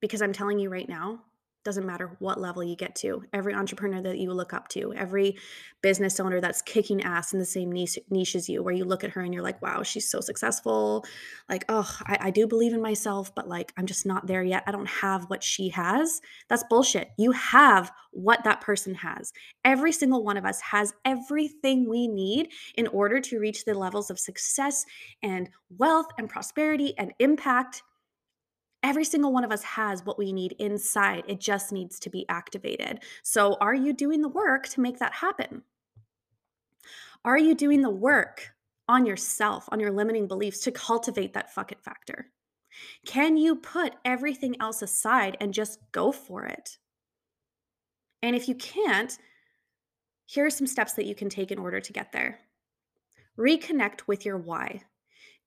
Because 0.00 0.22
I'm 0.22 0.32
telling 0.32 0.58
you 0.58 0.68
right 0.68 0.88
now, 0.88 1.20
doesn't 1.66 1.84
matter 1.84 2.16
what 2.20 2.40
level 2.40 2.62
you 2.62 2.76
get 2.76 2.94
to 2.94 3.24
every 3.32 3.52
entrepreneur 3.52 4.00
that 4.00 4.18
you 4.18 4.32
look 4.32 4.54
up 4.54 4.68
to 4.68 4.94
every 4.94 5.36
business 5.82 6.20
owner 6.20 6.40
that's 6.40 6.62
kicking 6.62 7.02
ass 7.02 7.32
in 7.32 7.40
the 7.40 7.44
same 7.44 7.72
niche, 7.72 7.98
niche 8.08 8.36
as 8.36 8.48
you 8.48 8.62
where 8.62 8.72
you 8.72 8.84
look 8.84 9.02
at 9.02 9.10
her 9.10 9.20
and 9.20 9.34
you're 9.34 9.42
like 9.42 9.60
wow 9.60 9.82
she's 9.82 10.08
so 10.08 10.20
successful. 10.20 11.04
Like 11.48 11.64
oh 11.68 11.92
I, 12.06 12.18
I 12.20 12.30
do 12.30 12.46
believe 12.46 12.72
in 12.72 12.80
myself 12.80 13.34
but 13.34 13.48
like 13.48 13.72
i'm 13.76 13.84
just 13.84 14.06
not 14.06 14.28
there 14.28 14.44
yet. 14.44 14.62
I 14.68 14.70
don't 14.70 14.88
have 14.88 15.24
what 15.24 15.42
she 15.42 15.68
has. 15.70 16.20
That's 16.48 16.62
bullshit. 16.70 17.10
You 17.18 17.32
have 17.32 17.90
what 18.12 18.44
that 18.44 18.60
person 18.60 18.94
has. 18.94 19.32
Every 19.64 19.90
single 19.90 20.22
one 20.22 20.36
of 20.36 20.44
us 20.44 20.60
has 20.60 20.94
everything 21.04 21.88
we 21.90 22.06
need 22.06 22.50
in 22.76 22.86
order 22.86 23.20
to 23.20 23.40
reach 23.40 23.64
the 23.64 23.74
levels 23.74 24.08
of 24.08 24.20
success 24.20 24.86
and 25.20 25.50
wealth 25.76 26.06
and 26.16 26.28
prosperity 26.28 26.96
and 26.96 27.12
impact 27.18 27.82
Every 28.82 29.04
single 29.04 29.32
one 29.32 29.44
of 29.44 29.52
us 29.52 29.62
has 29.62 30.04
what 30.04 30.18
we 30.18 30.32
need 30.32 30.52
inside. 30.58 31.24
It 31.26 31.40
just 31.40 31.72
needs 31.72 31.98
to 32.00 32.10
be 32.10 32.28
activated. 32.28 33.02
So, 33.22 33.56
are 33.60 33.74
you 33.74 33.92
doing 33.92 34.22
the 34.22 34.28
work 34.28 34.68
to 34.68 34.80
make 34.80 34.98
that 34.98 35.12
happen? 35.12 35.62
Are 37.24 37.38
you 37.38 37.54
doing 37.54 37.82
the 37.82 37.90
work 37.90 38.54
on 38.88 39.06
yourself, 39.06 39.68
on 39.72 39.80
your 39.80 39.90
limiting 39.90 40.28
beliefs 40.28 40.60
to 40.60 40.70
cultivate 40.70 41.32
that 41.34 41.52
fuck 41.52 41.72
it 41.72 41.82
factor? 41.82 42.26
Can 43.04 43.36
you 43.36 43.56
put 43.56 43.94
everything 44.04 44.56
else 44.60 44.82
aside 44.82 45.36
and 45.40 45.52
just 45.52 45.80
go 45.92 46.12
for 46.12 46.44
it? 46.44 46.78
And 48.22 48.36
if 48.36 48.48
you 48.48 48.54
can't, 48.54 49.16
here 50.26 50.46
are 50.46 50.50
some 50.50 50.66
steps 50.66 50.94
that 50.94 51.06
you 51.06 51.14
can 51.14 51.28
take 51.28 51.50
in 51.50 51.58
order 51.58 51.80
to 51.80 51.92
get 51.92 52.12
there. 52.12 52.40
Reconnect 53.38 54.02
with 54.06 54.24
your 54.24 54.38
why. 54.38 54.82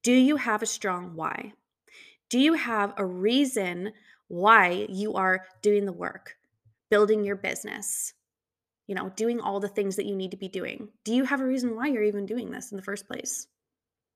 Do 0.03 0.13
you 0.13 0.37
have 0.37 0.61
a 0.61 0.67
strong 0.67 1.15
why? 1.15 1.53
Do 2.29 2.39
you 2.39 2.53
have 2.53 2.93
a 2.97 3.05
reason 3.05 3.91
why 4.27 4.85
you 4.87 5.15
are 5.15 5.45
doing 5.61 5.85
the 5.85 5.93
work, 5.93 6.35
building 6.91 7.23
your 7.23 7.35
business, 7.35 8.13
you 8.85 8.93
know, 8.93 9.11
doing 9.15 9.39
all 9.39 9.59
the 9.59 9.67
things 9.67 9.95
that 9.95 10.05
you 10.05 10.15
need 10.15 10.31
to 10.31 10.37
be 10.37 10.47
doing? 10.47 10.89
Do 11.03 11.13
you 11.15 11.23
have 11.23 11.41
a 11.41 11.45
reason 11.45 11.75
why 11.75 11.87
you're 11.87 12.03
even 12.03 12.27
doing 12.27 12.51
this 12.51 12.71
in 12.71 12.75
the 12.75 12.83
first 12.83 13.07
place? 13.07 13.47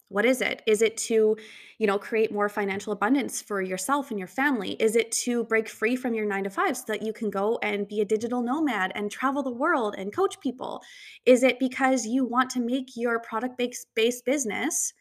What 0.10 0.26
is 0.26 0.42
it? 0.42 0.62
Is 0.68 0.84
it 0.84 0.96
to, 0.98 1.36
you 1.80 1.88
know, 1.88 1.98
create 1.98 2.32
more 2.32 2.48
financial 2.48 2.94
abundance 2.94 3.42
for 3.42 3.64
yourself 3.64 4.12
and 4.12 4.20
your 4.20 4.28
family? 4.28 4.74
Is 4.74 4.96
it 4.96 5.12
to 5.24 5.44
break 5.46 5.68
free 5.68 5.96
from 5.96 6.14
your 6.14 6.26
9 6.28 6.44
to 6.44 6.50
5 6.52 6.78
so 6.78 6.84
that 6.90 7.02
you 7.02 7.14
can 7.14 7.32
go 7.32 7.58
and 7.64 7.88
be 7.88 8.02
a 8.02 8.06
digital 8.06 8.44
nomad 8.44 8.92
and 8.94 9.10
travel 9.10 9.42
the 9.42 9.50
world 9.50 9.96
and 9.98 10.14
coach 10.14 10.40
people? 10.40 10.84
Is 11.26 11.42
it 11.42 11.58
because 11.58 12.06
you 12.06 12.26
want 12.26 12.52
to 12.52 12.60
make 12.60 12.96
your 12.96 13.20
product 13.22 13.58
based 13.58 14.26
business 14.26 14.94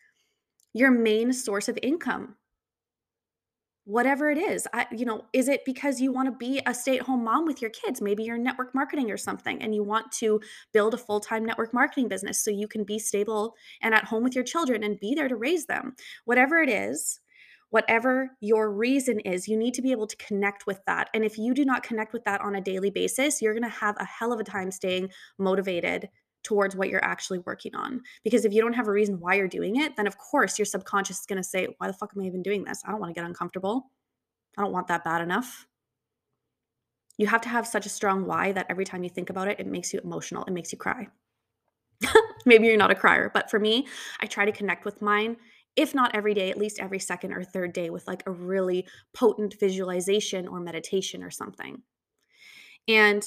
your 0.73 0.91
main 0.91 1.35
source 1.35 1.69
of 1.69 1.79
income? 1.83 2.37
Whatever 3.85 4.31
it 4.31 4.39
is 4.39 4.67
I, 4.73 4.87
you 4.93 5.05
know 5.05 5.25
is 5.33 5.49
it 5.49 5.65
because 5.65 6.01
you 6.01 6.13
want 6.13 6.27
to 6.27 6.33
be 6.33 6.61
a 6.67 6.75
stay-at-home 6.75 7.25
mom 7.25 7.47
with 7.47 7.61
your 7.61 7.71
kids? 7.71 8.01
Maybe 8.01 8.23
you're 8.23 8.39
network 8.39 8.75
marketing 8.75 9.11
or 9.11 9.17
something 9.17 9.61
and 9.61 9.75
you 9.75 9.83
want 9.83 10.13
to 10.13 10.41
build 10.73 10.95
a 10.95 10.99
full-time 10.99 11.45
network 11.45 11.75
marketing 11.75 12.09
business 12.09 12.43
so 12.43 12.51
you 12.51 12.69
can 12.69 12.85
be 12.85 12.99
stable 12.99 13.55
and 13.83 13.95
at 13.95 14.05
home 14.05 14.23
with 14.23 14.35
your 14.35 14.45
children 14.45 14.85
and 14.85 15.01
be 15.01 15.15
there 15.15 15.29
to 15.29 15.37
raise 15.37 15.67
them. 15.67 15.95
Whatever 16.25 16.63
it 16.63 16.69
is 16.69 17.21
whatever 17.73 18.37
your 18.41 18.71
reason 18.71 19.19
is 19.21 19.49
you 19.49 19.57
need 19.57 19.73
to 19.73 19.81
be 19.81 19.93
able 19.93 20.07
to 20.07 20.17
connect 20.17 20.67
with 20.67 20.79
that 20.87 21.09
and 21.15 21.25
if 21.25 21.39
you 21.39 21.55
do 21.55 21.65
not 21.65 21.83
connect 21.83 22.13
with 22.13 22.23
that 22.25 22.41
on 22.43 22.55
a 22.55 22.61
daily 22.61 22.91
basis 22.91 23.41
you're 23.41 23.55
going 23.55 23.63
to 23.63 23.69
have 23.69 23.97
a 23.99 24.05
hell 24.05 24.31
of 24.31 24.39
a 24.39 24.45
time 24.45 24.71
staying 24.71 25.09
motivated 25.39 26.07
towards 26.43 26.75
what 26.75 26.89
you're 26.89 27.05
actually 27.05 27.39
working 27.41 27.75
on. 27.75 28.03
Because 28.25 28.45
if 28.45 28.53
you 28.53 28.61
don't 28.61 28.73
have 28.73 28.89
a 28.89 28.93
reason 28.93 29.21
why 29.21 29.35
you're 29.35 29.49
doing 29.49 29.77
it, 29.77 29.97
then 29.97 30.07
of 30.07 30.19
course 30.19 30.59
your 30.59 30.67
subconscious 30.67 31.21
is 31.21 31.27
going 31.27 31.43
to 31.43 31.49
say, 31.49 31.69
Why 31.79 31.87
the 31.87 31.93
fuck 31.93 32.13
am 32.15 32.23
I 32.23 32.27
even 32.27 32.43
doing 32.43 32.65
this? 32.65 32.83
I 32.85 32.91
don't 32.91 33.01
want 33.01 33.15
to 33.15 33.21
get 33.21 33.27
uncomfortable. 33.27 33.91
I 34.57 34.63
don't 34.63 34.73
want 34.73 34.89
that 34.89 35.05
bad 35.05 35.23
enough. 35.23 35.67
You 37.19 37.27
have 37.27 37.43
to 37.43 37.49
have 37.49 37.67
such 37.67 37.87
a 37.87 37.91
strong 37.91 38.27
why 38.27 38.53
that 38.53 38.67
every 38.69 38.85
time 38.85 39.05
you 39.05 39.11
think 39.11 39.31
about 39.31 39.49
it, 39.49 39.61
it 39.61 39.67
makes 39.67 39.93
you 39.93 40.01
emotional, 40.03 40.45
it 40.45 40.53
makes 40.53 40.73
you 40.73 40.79
cry. 40.79 41.09
Maybe 42.47 42.67
you're 42.67 42.77
not 42.77 42.91
a 42.91 42.97
crier, 42.97 43.31
but 43.33 43.51
for 43.51 43.61
me, 43.61 43.87
I 44.21 44.27
try 44.27 44.45
to 44.45 44.53
connect 44.53 44.85
with 44.85 45.01
mine 45.01 45.37
if 45.77 45.95
not 45.95 46.15
every 46.15 46.35
day, 46.35 46.51
at 46.51 46.59
least 46.59 46.81
every 46.81 46.99
second 46.99 47.33
or 47.33 47.43
third 47.43 47.73
day 47.73 47.91
with 47.91 48.07
like 48.07 48.23
a 48.27 48.31
really 48.31 48.87
potent 49.15 49.57
visualization 49.59 50.47
or 50.47 50.61
meditation 50.61 51.23
or 51.23 51.31
something. 51.31 51.83
And 52.89 53.27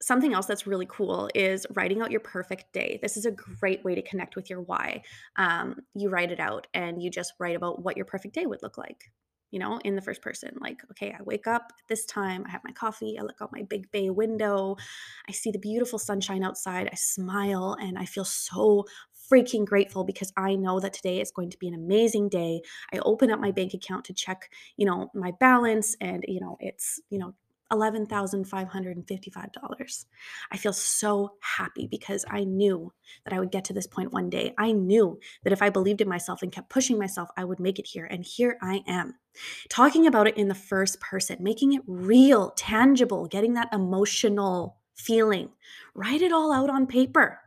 something 0.00 0.32
else 0.32 0.46
that's 0.46 0.66
really 0.66 0.86
cool 0.88 1.28
is 1.34 1.66
writing 1.74 2.00
out 2.00 2.10
your 2.10 2.20
perfect 2.20 2.72
day. 2.72 2.98
This 3.02 3.16
is 3.16 3.26
a 3.26 3.32
great 3.32 3.84
way 3.84 3.94
to 3.94 4.02
connect 4.02 4.36
with 4.36 4.48
your 4.48 4.60
why. 4.60 5.02
Um, 5.36 5.76
you 5.94 6.08
write 6.08 6.30
it 6.30 6.40
out 6.40 6.66
and 6.74 7.02
you 7.02 7.10
just 7.10 7.34
write 7.38 7.56
about 7.56 7.82
what 7.82 7.96
your 7.96 8.06
perfect 8.06 8.34
day 8.34 8.46
would 8.46 8.62
look 8.62 8.78
like, 8.78 9.10
you 9.50 9.58
know, 9.58 9.78
in 9.84 9.96
the 9.96 10.02
first 10.02 10.22
person. 10.22 10.56
Like, 10.60 10.78
okay, 10.92 11.14
I 11.18 11.22
wake 11.22 11.46
up 11.46 11.72
at 11.78 11.88
this 11.88 12.04
time, 12.06 12.44
I 12.46 12.50
have 12.50 12.62
my 12.64 12.72
coffee, 12.72 13.18
I 13.18 13.22
look 13.22 13.38
out 13.42 13.52
my 13.52 13.62
big 13.62 13.90
bay 13.90 14.10
window, 14.10 14.76
I 15.28 15.32
see 15.32 15.50
the 15.50 15.58
beautiful 15.58 15.98
sunshine 15.98 16.44
outside, 16.44 16.88
I 16.92 16.96
smile, 16.96 17.76
and 17.80 17.98
I 17.98 18.04
feel 18.04 18.24
so 18.24 18.84
freaking 19.30 19.66
grateful 19.66 20.04
because 20.04 20.32
I 20.36 20.54
know 20.54 20.80
that 20.80 20.94
today 20.94 21.20
is 21.20 21.30
going 21.30 21.50
to 21.50 21.58
be 21.58 21.68
an 21.68 21.74
amazing 21.74 22.28
day. 22.28 22.62
I 22.94 22.98
open 23.00 23.30
up 23.30 23.40
my 23.40 23.50
bank 23.50 23.74
account 23.74 24.04
to 24.06 24.14
check, 24.14 24.50
you 24.76 24.86
know, 24.86 25.10
my 25.14 25.32
balance 25.38 25.96
and, 26.00 26.24
you 26.26 26.40
know, 26.40 26.56
it's, 26.60 27.00
you 27.10 27.18
know, 27.18 27.34
$11,555. 27.72 30.04
I 30.50 30.56
feel 30.56 30.72
so 30.72 31.32
happy 31.40 31.86
because 31.86 32.24
I 32.30 32.44
knew 32.44 32.92
that 33.24 33.34
I 33.34 33.40
would 33.40 33.50
get 33.50 33.64
to 33.64 33.72
this 33.72 33.86
point 33.86 34.12
one 34.12 34.30
day. 34.30 34.54
I 34.58 34.72
knew 34.72 35.18
that 35.44 35.52
if 35.52 35.62
I 35.62 35.70
believed 35.70 36.00
in 36.00 36.08
myself 36.08 36.42
and 36.42 36.52
kept 36.52 36.70
pushing 36.70 36.98
myself, 36.98 37.28
I 37.36 37.44
would 37.44 37.60
make 37.60 37.78
it 37.78 37.86
here. 37.86 38.06
And 38.06 38.24
here 38.24 38.58
I 38.62 38.82
am, 38.86 39.14
talking 39.68 40.06
about 40.06 40.26
it 40.26 40.36
in 40.36 40.48
the 40.48 40.54
first 40.54 41.00
person, 41.00 41.36
making 41.40 41.74
it 41.74 41.82
real, 41.86 42.50
tangible, 42.50 43.26
getting 43.26 43.54
that 43.54 43.72
emotional 43.72 44.76
feeling. 44.94 45.50
Write 45.94 46.22
it 46.22 46.32
all 46.32 46.52
out 46.52 46.70
on 46.70 46.86
paper. 46.86 47.40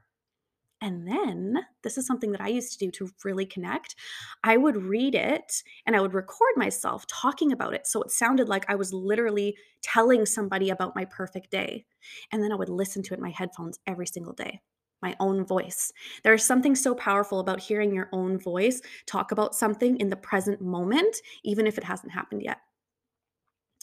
And 0.83 1.07
then, 1.07 1.59
this 1.83 1.97
is 1.97 2.07
something 2.07 2.31
that 2.31 2.41
I 2.41 2.47
used 2.47 2.73
to 2.73 2.79
do 2.79 2.91
to 2.91 3.09
really 3.23 3.45
connect. 3.45 3.95
I 4.43 4.57
would 4.57 4.77
read 4.77 5.13
it 5.13 5.61
and 5.85 5.95
I 5.95 6.01
would 6.01 6.13
record 6.15 6.53
myself 6.55 7.05
talking 7.07 7.51
about 7.51 7.73
it. 7.75 7.85
So 7.85 8.01
it 8.01 8.09
sounded 8.11 8.49
like 8.49 8.65
I 8.67 8.75
was 8.75 8.91
literally 8.91 9.55
telling 9.83 10.25
somebody 10.25 10.69
about 10.71 10.95
my 10.95 11.05
perfect 11.05 11.51
day. 11.51 11.85
And 12.31 12.43
then 12.43 12.51
I 12.51 12.55
would 12.55 12.69
listen 12.69 13.03
to 13.03 13.13
it 13.13 13.17
in 13.17 13.23
my 13.23 13.29
headphones 13.29 13.79
every 13.85 14.07
single 14.07 14.33
day, 14.33 14.61
my 15.03 15.15
own 15.19 15.45
voice. 15.45 15.91
There's 16.23 16.43
something 16.43 16.75
so 16.75 16.95
powerful 16.95 17.39
about 17.39 17.59
hearing 17.59 17.93
your 17.93 18.09
own 18.11 18.39
voice 18.39 18.81
talk 19.05 19.31
about 19.31 19.55
something 19.55 19.97
in 19.97 20.09
the 20.09 20.15
present 20.15 20.61
moment, 20.61 21.15
even 21.43 21.67
if 21.67 21.77
it 21.77 21.83
hasn't 21.83 22.11
happened 22.13 22.41
yet. 22.41 22.57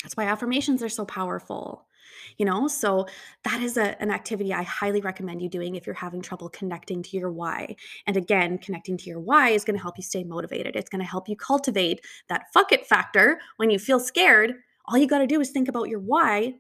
That's 0.03 0.17
why 0.17 0.25
affirmations 0.25 0.83
are 0.83 0.89
so 0.89 1.05
powerful 1.05 1.89
you 2.37 2.45
know? 2.45 2.69
So 2.69 3.07
that 3.45 3.63
is 3.63 3.77
a, 3.77 4.01
an 4.03 4.11
activity 4.11 4.53
i 4.53 4.63
highly 4.63 5.01
recommend 5.01 5.43
you 5.43 5.49
doing 5.49 5.75
if 5.75 5.87
you're 5.87 5.95
having 5.95 6.23
trouble 6.23 6.49
connecting 6.49 7.03
to 7.05 7.17
your 7.17 7.31
why. 7.31 7.77
And 8.07 8.17
again 8.17 8.59
connecting 8.59 8.97
to 8.99 9.11
your 9.11 9.21
why 9.21 9.51
is 9.51 9.65
going 9.65 9.77
to 9.77 9.83
help 9.83 9.97
you 9.97 10.03
stay 10.03 10.25
motivated. 10.25 10.77
It's 10.77 10.91
going 10.91 11.03
to 11.03 11.09
help 11.09 11.29
you 11.29 11.37
cultivate 11.37 12.05
that 12.29 12.53
fuck 12.53 12.73
it 12.73 12.87
factor 12.87 13.41
when 13.57 13.71
you 13.71 13.79
feel 13.79 14.01
scared. 14.01 14.55
All 14.87 14.99
you 14.99 15.07
got 15.07 15.19
to 15.19 15.27
do 15.27 15.41
is 15.41 15.51
think 15.51 15.69
about 15.69 15.89
your 15.89 16.01
why 16.01 16.55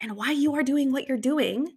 and 0.00 0.16
why 0.16 0.32
you 0.32 0.54
are 0.54 0.62
doing 0.62 0.92
what 0.92 1.08
you're 1.08 1.16
doing. 1.16 1.72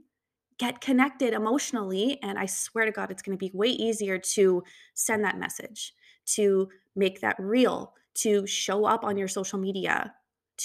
Get 0.57 0.79
connected 0.79 1.33
emotionally 1.33 2.19
and 2.21 2.37
i 2.37 2.45
swear 2.45 2.85
to 2.85 2.91
god 2.91 3.09
it's 3.09 3.23
going 3.23 3.35
to 3.35 3.45
be 3.45 3.49
way 3.51 3.69
easier 3.69 4.19
to 4.19 4.63
send 4.93 5.23
that 5.23 5.39
message 5.39 5.93
to 6.27 6.69
make 6.95 7.19
that 7.21 7.35
real 7.39 7.95
to 8.13 8.45
show 8.45 8.85
up 8.85 9.03
on 9.03 9.17
your 9.17 9.27
social 9.27 9.57
media 9.57 10.13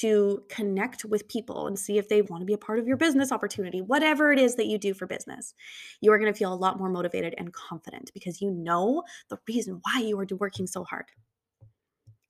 to 0.01 0.43
connect 0.49 1.05
with 1.05 1.29
people 1.29 1.67
and 1.67 1.79
see 1.79 1.99
if 1.99 2.09
they 2.09 2.23
want 2.23 2.43
to 2.43 2.47
be 2.47 2.53
a 2.53 2.59
part 2.59 2.79
of 2.79 2.87
your 2.87 2.97
business 2.97 3.33
opportunity, 3.33 3.81
whatever 3.81 4.33
it 4.33 4.39
is 4.39 4.57
that 4.57 4.67
you 4.67 4.79
do 4.79 4.93
for 4.93 5.07
business, 5.07 5.55
you 6.01 6.13
are 6.13 6.19
going 6.19 6.33
to 6.33 6.39
feel 6.39 6.53
a 6.53 6.55
lot 6.55 6.79
more 6.79 6.91
motivated 6.91 7.35
and 7.39 7.53
confident 7.53 8.11
because 8.13 8.41
you 8.41 8.51
know 8.51 9.03
the 9.31 9.39
reason 9.49 9.81
why 9.83 10.01
you 10.01 10.19
are 10.19 10.27
working 10.39 10.67
so 10.67 10.85
hard. 10.85 11.07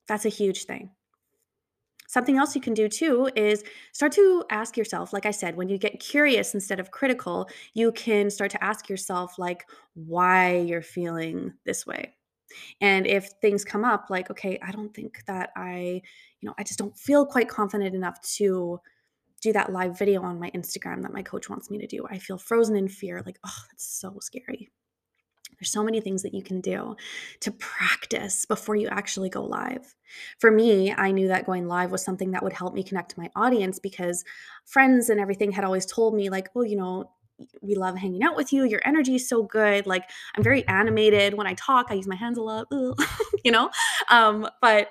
That's 0.07 0.25
a 0.25 0.31
huge 0.31 0.65
thing. 0.65 0.91
Something 2.09 2.37
else 2.37 2.55
you 2.55 2.61
can 2.61 2.75
do 2.75 2.89
too 2.89 3.29
is 3.35 3.65
start 3.93 4.13
to 4.13 4.45
ask 4.51 4.77
yourself, 4.77 5.13
like 5.13 5.27
I 5.27 5.33
said, 5.33 5.57
when 5.57 5.69
you 5.69 5.77
get 5.77 5.99
curious 5.99 6.55
instead 6.55 6.79
of 6.79 6.93
critical, 6.93 7.49
you 7.75 7.91
can 7.93 8.31
start 8.31 8.53
to 8.53 8.63
ask 8.63 8.89
yourself, 8.89 9.39
like, 9.39 9.65
why 9.95 10.59
you're 10.59 10.83
feeling 10.83 11.55
this 11.65 11.85
way. 11.85 12.15
And 12.81 13.07
if 13.07 13.31
things 13.41 13.65
come 13.65 13.85
up 13.85 14.07
like, 14.11 14.31
okay, 14.31 14.59
I 14.63 14.71
don't 14.73 14.95
think 14.95 15.25
that 15.27 15.51
I, 15.57 16.03
you 16.41 16.49
know, 16.49 16.55
I 16.59 16.63
just 16.63 16.79
don't 16.79 16.97
feel 16.97 17.27
quite 17.27 17.49
confident 17.49 17.95
enough 17.95 18.21
to 18.37 18.81
do 19.43 19.53
that 19.53 19.73
live 19.73 19.99
video 19.99 20.23
on 20.23 20.41
my 20.41 20.51
Instagram 20.51 21.03
that 21.03 21.13
my 21.13 21.23
coach 21.23 21.49
wants 21.49 21.71
me 21.71 21.79
to 21.79 21.87
do. 21.87 22.07
I 22.09 22.19
feel 22.19 22.39
frozen 22.39 22.77
in 22.77 22.89
fear, 22.89 23.23
like, 23.25 23.39
oh, 23.45 23.63
that's 23.71 23.87
so 23.87 24.17
scary. 24.21 24.71
There's 25.59 25.71
so 25.71 25.83
many 25.83 26.01
things 26.01 26.23
that 26.23 26.35
you 26.35 26.43
can 26.43 26.61
do 26.61 26.97
to 27.41 27.51
practice 27.53 28.45
before 28.45 28.77
you 28.77 28.89
actually 28.89 29.31
go 29.31 29.43
live. 29.43 29.95
For 30.39 30.51
me, 30.51 30.93
I 30.93 31.13
knew 31.13 31.29
that 31.29 31.47
going 31.47 31.67
live 31.67 31.91
was 31.91 32.05
something 32.05 32.33
that 32.33 32.43
would 32.43 32.53
help 32.53 32.75
me 32.75 32.83
connect 32.83 33.13
to 33.13 33.21
my 33.21 33.31
audience 33.35 33.79
because 33.79 34.25
friends 34.65 35.09
and 35.09 35.19
everything 35.19 35.53
had 35.53 35.65
always 35.65 35.87
told 35.87 36.15
me, 36.15 36.29
like, 36.29 36.51
oh, 36.55 36.63
you 36.63 36.77
know, 36.77 37.11
we 37.63 37.75
love 37.75 37.97
hanging 37.97 38.23
out 38.23 38.37
with 38.37 38.53
you. 38.53 38.65
Your 38.65 38.81
energy 38.85 39.17
is 39.17 39.29
so 39.29 39.43
good. 39.43 39.87
Like 39.87 40.09
I'm 40.35 40.43
very 40.43 40.67
animated 40.69 41.35
when 41.35 41.47
I 41.47 41.55
talk. 41.55 41.87
I 41.91 41.95
use 41.95 42.07
my 42.07 42.17
hands 42.17 42.39
a 42.39 42.43
lot, 42.43 42.69
you 43.45 43.51
know. 43.51 43.71
Um, 44.09 44.49
but 44.61 44.91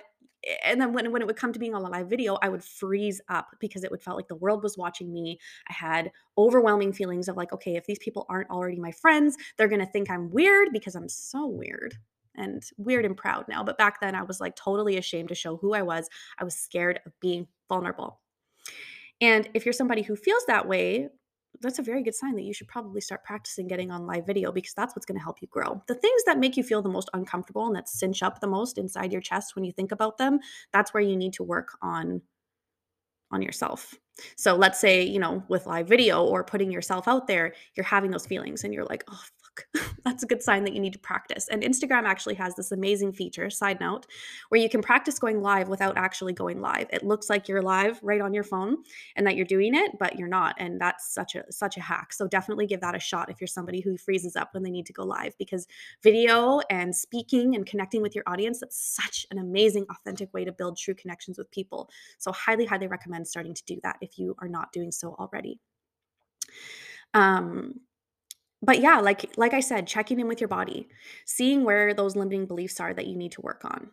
and 0.63 0.79
then 0.79 0.93
when, 0.93 1.11
when 1.11 1.23
it 1.23 1.25
would 1.25 1.37
come 1.37 1.53
to 1.53 1.59
being 1.59 1.73
on 1.73 1.83
a 1.83 1.89
live 1.89 2.07
video, 2.07 2.37
I 2.41 2.49
would 2.49 2.63
freeze 2.63 3.19
up 3.29 3.47
because 3.59 3.83
it 3.83 3.89
would 3.89 4.03
felt 4.03 4.15
like 4.15 4.27
the 4.27 4.35
world 4.35 4.61
was 4.61 4.77
watching 4.77 5.11
me. 5.11 5.39
I 5.67 5.73
had 5.73 6.11
overwhelming 6.37 6.93
feelings 6.93 7.27
of 7.27 7.35
like, 7.35 7.51
okay, 7.51 7.75
if 7.75 7.85
these 7.87 7.97
people 7.97 8.27
aren't 8.29 8.51
already 8.51 8.79
my 8.79 8.91
friends, 8.91 9.37
they're 9.57 9.67
gonna 9.67 9.87
think 9.87 10.09
I'm 10.09 10.29
weird 10.29 10.69
because 10.71 10.95
I'm 10.95 11.09
so 11.09 11.47
weird 11.47 11.95
and 12.35 12.63
weird 12.77 13.05
and 13.05 13.17
proud 13.17 13.45
now. 13.47 13.63
But 13.63 13.77
back 13.77 13.99
then 14.01 14.13
I 14.13 14.23
was 14.23 14.39
like 14.39 14.55
totally 14.55 14.97
ashamed 14.97 15.29
to 15.29 15.35
show 15.35 15.57
who 15.57 15.73
I 15.73 15.81
was. 15.81 16.09
I 16.37 16.43
was 16.43 16.55
scared 16.55 16.99
of 17.05 17.19
being 17.19 17.47
vulnerable. 17.67 18.19
And 19.21 19.49
if 19.53 19.65
you're 19.65 19.73
somebody 19.73 20.01
who 20.01 20.15
feels 20.15 20.45
that 20.45 20.67
way, 20.67 21.09
that's 21.61 21.79
a 21.79 21.83
very 21.83 22.03
good 22.03 22.15
sign 22.15 22.35
that 22.35 22.43
you 22.43 22.53
should 22.53 22.67
probably 22.67 23.01
start 23.01 23.23
practicing 23.23 23.67
getting 23.67 23.91
on 23.91 24.05
live 24.05 24.25
video 24.25 24.51
because 24.51 24.73
that's 24.73 24.95
what's 24.95 25.05
going 25.05 25.17
to 25.17 25.23
help 25.23 25.41
you 25.41 25.47
grow. 25.47 25.81
The 25.87 25.95
things 25.95 26.23
that 26.25 26.39
make 26.39 26.57
you 26.57 26.63
feel 26.63 26.81
the 26.81 26.89
most 26.89 27.09
uncomfortable 27.13 27.67
and 27.67 27.75
that 27.75 27.89
cinch 27.89 28.23
up 28.23 28.39
the 28.39 28.47
most 28.47 28.77
inside 28.77 29.11
your 29.11 29.21
chest 29.21 29.55
when 29.55 29.63
you 29.65 29.71
think 29.71 29.91
about 29.91 30.17
them, 30.17 30.39
that's 30.73 30.93
where 30.93 31.03
you 31.03 31.15
need 31.15 31.33
to 31.33 31.43
work 31.43 31.77
on 31.81 32.21
on 33.31 33.41
yourself. 33.41 33.93
So 34.37 34.55
let's 34.55 34.79
say, 34.79 35.03
you 35.03 35.19
know, 35.19 35.43
with 35.49 35.65
live 35.65 35.87
video 35.87 36.23
or 36.23 36.43
putting 36.43 36.71
yourself 36.71 37.07
out 37.07 37.27
there, 37.27 37.53
you're 37.75 37.83
having 37.83 38.11
those 38.11 38.25
feelings 38.25 38.63
and 38.63 38.73
you're 38.73 38.85
like, 38.85 39.03
"Oh, 39.09 39.21
that's 40.05 40.23
a 40.23 40.27
good 40.27 40.41
sign 40.41 40.63
that 40.63 40.73
you 40.73 40.79
need 40.79 40.93
to 40.93 40.99
practice. 40.99 41.47
And 41.47 41.63
Instagram 41.63 42.03
actually 42.03 42.35
has 42.35 42.55
this 42.55 42.71
amazing 42.71 43.13
feature, 43.13 43.49
side 43.49 43.79
note, 43.79 44.05
where 44.49 44.61
you 44.61 44.69
can 44.69 44.81
practice 44.81 45.19
going 45.19 45.41
live 45.41 45.67
without 45.67 45.97
actually 45.97 46.33
going 46.33 46.61
live. 46.61 46.87
It 46.91 47.03
looks 47.03 47.29
like 47.29 47.47
you're 47.47 47.61
live 47.61 47.99
right 48.03 48.21
on 48.21 48.33
your 48.33 48.43
phone 48.43 48.77
and 49.15 49.25
that 49.25 49.35
you're 49.35 49.45
doing 49.45 49.75
it, 49.75 49.91
but 49.99 50.17
you're 50.17 50.27
not. 50.27 50.55
And 50.59 50.79
that's 50.79 51.13
such 51.13 51.35
a 51.35 51.51
such 51.51 51.77
a 51.77 51.81
hack. 51.81 52.13
So 52.13 52.27
definitely 52.27 52.67
give 52.67 52.81
that 52.81 52.95
a 52.95 52.99
shot 52.99 53.29
if 53.29 53.41
you're 53.41 53.47
somebody 53.47 53.81
who 53.81 53.97
freezes 53.97 54.35
up 54.35 54.53
when 54.53 54.63
they 54.63 54.71
need 54.71 54.85
to 54.87 54.93
go 54.93 55.03
live 55.03 55.37
because 55.37 55.67
video 56.03 56.61
and 56.69 56.95
speaking 56.95 57.55
and 57.55 57.65
connecting 57.65 58.01
with 58.01 58.15
your 58.15 58.23
audience, 58.27 58.59
that's 58.59 58.79
such 58.79 59.25
an 59.31 59.37
amazing 59.37 59.85
authentic 59.89 60.33
way 60.33 60.45
to 60.45 60.51
build 60.51 60.77
true 60.77 60.93
connections 60.93 61.37
with 61.37 61.49
people. 61.51 61.89
So 62.17 62.31
highly 62.31 62.65
highly 62.65 62.87
recommend 62.87 63.27
starting 63.27 63.53
to 63.53 63.63
do 63.65 63.79
that 63.83 63.97
if 64.01 64.17
you 64.17 64.35
are 64.39 64.47
not 64.47 64.71
doing 64.71 64.91
so 64.91 65.15
already. 65.19 65.59
Um 67.13 67.79
but 68.65 68.79
yeah, 68.79 68.99
like 68.99 69.31
like 69.37 69.53
I 69.53 69.59
said, 69.59 69.87
checking 69.87 70.19
in 70.19 70.27
with 70.27 70.41
your 70.41 70.47
body, 70.47 70.87
seeing 71.25 71.63
where 71.63 71.93
those 71.93 72.15
limiting 72.15 72.45
beliefs 72.47 72.79
are 72.79 72.93
that 72.93 73.07
you 73.07 73.15
need 73.15 73.31
to 73.33 73.41
work 73.41 73.63
on. 73.63 73.91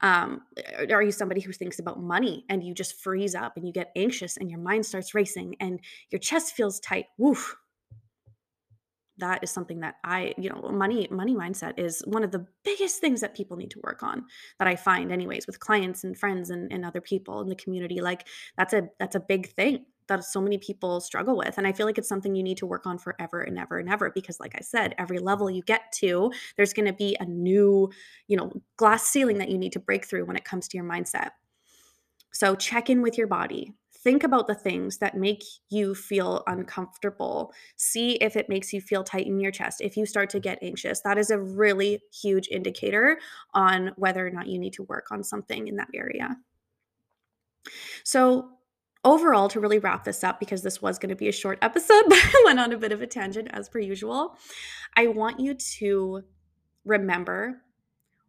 Um, 0.00 0.42
are 0.90 1.02
you 1.02 1.12
somebody 1.12 1.40
who 1.40 1.52
thinks 1.52 1.78
about 1.78 2.00
money 2.00 2.44
and 2.48 2.62
you 2.62 2.74
just 2.74 3.00
freeze 3.00 3.34
up 3.34 3.56
and 3.56 3.66
you 3.66 3.72
get 3.72 3.90
anxious 3.96 4.36
and 4.36 4.50
your 4.50 4.60
mind 4.60 4.86
starts 4.86 5.14
racing 5.14 5.56
and 5.60 5.80
your 6.10 6.18
chest 6.20 6.54
feels 6.54 6.80
tight? 6.80 7.06
Woof. 7.16 7.56
That 9.18 9.42
is 9.42 9.50
something 9.50 9.80
that 9.80 9.96
I, 10.04 10.34
you 10.38 10.48
know, 10.48 10.70
money 10.70 11.08
money 11.10 11.34
mindset 11.34 11.78
is 11.78 12.02
one 12.06 12.22
of 12.22 12.30
the 12.30 12.46
biggest 12.64 13.00
things 13.00 13.20
that 13.20 13.34
people 13.34 13.56
need 13.56 13.72
to 13.72 13.80
work 13.82 14.02
on. 14.02 14.24
That 14.58 14.68
I 14.68 14.76
find, 14.76 15.10
anyways, 15.10 15.46
with 15.46 15.58
clients 15.58 16.04
and 16.04 16.16
friends 16.16 16.50
and, 16.50 16.72
and 16.72 16.84
other 16.84 17.00
people 17.00 17.40
in 17.40 17.48
the 17.48 17.56
community. 17.56 18.00
Like 18.00 18.26
that's 18.56 18.72
a 18.72 18.88
that's 19.00 19.16
a 19.16 19.20
big 19.20 19.52
thing 19.54 19.86
that 20.08 20.24
so 20.24 20.40
many 20.40 20.58
people 20.58 21.00
struggle 21.00 21.36
with. 21.36 21.58
And 21.58 21.66
I 21.66 21.72
feel 21.72 21.86
like 21.86 21.98
it's 21.98 22.08
something 22.08 22.34
you 22.34 22.42
need 22.42 22.58
to 22.58 22.66
work 22.66 22.86
on 22.86 22.98
forever 22.98 23.42
and 23.42 23.58
ever 23.58 23.78
and 23.78 23.88
ever 23.88 24.10
because, 24.10 24.40
like 24.40 24.54
I 24.56 24.60
said, 24.60 24.94
every 24.98 25.18
level 25.18 25.50
you 25.50 25.62
get 25.62 25.92
to, 25.96 26.30
there's 26.56 26.72
going 26.72 26.86
to 26.86 26.92
be 26.92 27.16
a 27.20 27.24
new, 27.24 27.90
you 28.26 28.36
know, 28.36 28.50
glass 28.76 29.04
ceiling 29.04 29.38
that 29.38 29.50
you 29.50 29.58
need 29.58 29.72
to 29.72 29.80
break 29.80 30.06
through 30.06 30.24
when 30.24 30.36
it 30.36 30.44
comes 30.44 30.68
to 30.68 30.76
your 30.76 30.86
mindset. 30.86 31.30
So 32.32 32.54
check 32.54 32.90
in 32.90 33.02
with 33.02 33.16
your 33.16 33.26
body. 33.26 33.72
Think 33.92 34.22
about 34.22 34.46
the 34.46 34.54
things 34.54 34.98
that 34.98 35.16
make 35.16 35.42
you 35.70 35.94
feel 35.94 36.44
uncomfortable. 36.46 37.52
See 37.76 38.12
if 38.12 38.36
it 38.36 38.48
makes 38.48 38.72
you 38.72 38.80
feel 38.80 39.02
tight 39.02 39.26
in 39.26 39.40
your 39.40 39.50
chest. 39.50 39.80
If 39.80 39.96
you 39.96 40.06
start 40.06 40.30
to 40.30 40.40
get 40.40 40.60
anxious, 40.62 41.00
that 41.00 41.18
is 41.18 41.30
a 41.30 41.38
really 41.38 42.00
huge 42.12 42.48
indicator 42.48 43.18
on 43.54 43.92
whether 43.96 44.24
or 44.24 44.30
not 44.30 44.46
you 44.46 44.58
need 44.58 44.72
to 44.74 44.84
work 44.84 45.06
on 45.10 45.24
something 45.24 45.66
in 45.66 45.76
that 45.76 45.88
area. 45.94 46.36
So, 48.04 48.57
overall, 49.04 49.48
to 49.48 49.60
really 49.60 49.78
wrap 49.78 50.04
this 50.04 50.24
up, 50.24 50.40
because 50.40 50.62
this 50.62 50.82
was 50.82 50.98
going 50.98 51.10
to 51.10 51.16
be 51.16 51.28
a 51.28 51.32
short 51.32 51.58
episode, 51.62 52.04
but 52.08 52.18
I 52.18 52.42
went 52.44 52.60
on 52.60 52.72
a 52.72 52.78
bit 52.78 52.92
of 52.92 53.02
a 53.02 53.06
tangent 53.06 53.48
as 53.52 53.68
per 53.68 53.78
usual, 53.78 54.36
I 54.96 55.08
want 55.08 55.40
you 55.40 55.54
to 55.54 56.22
remember 56.84 57.62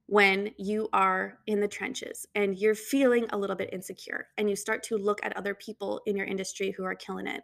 when 0.09 0.49
you 0.57 0.89
are 0.91 1.37
in 1.45 1.59
the 1.59 1.67
trenches 1.67 2.25
and 2.33 2.57
you're 2.57 2.73
feeling 2.73 3.27
a 3.29 3.37
little 3.37 3.55
bit 3.55 3.69
insecure 3.71 4.27
and 4.37 4.49
you 4.49 4.55
start 4.55 4.81
to 4.81 4.97
look 4.97 5.19
at 5.23 5.37
other 5.37 5.53
people 5.53 6.01
in 6.07 6.17
your 6.17 6.25
industry 6.25 6.71
who 6.71 6.83
are 6.83 6.95
killing 6.95 7.27
it. 7.27 7.41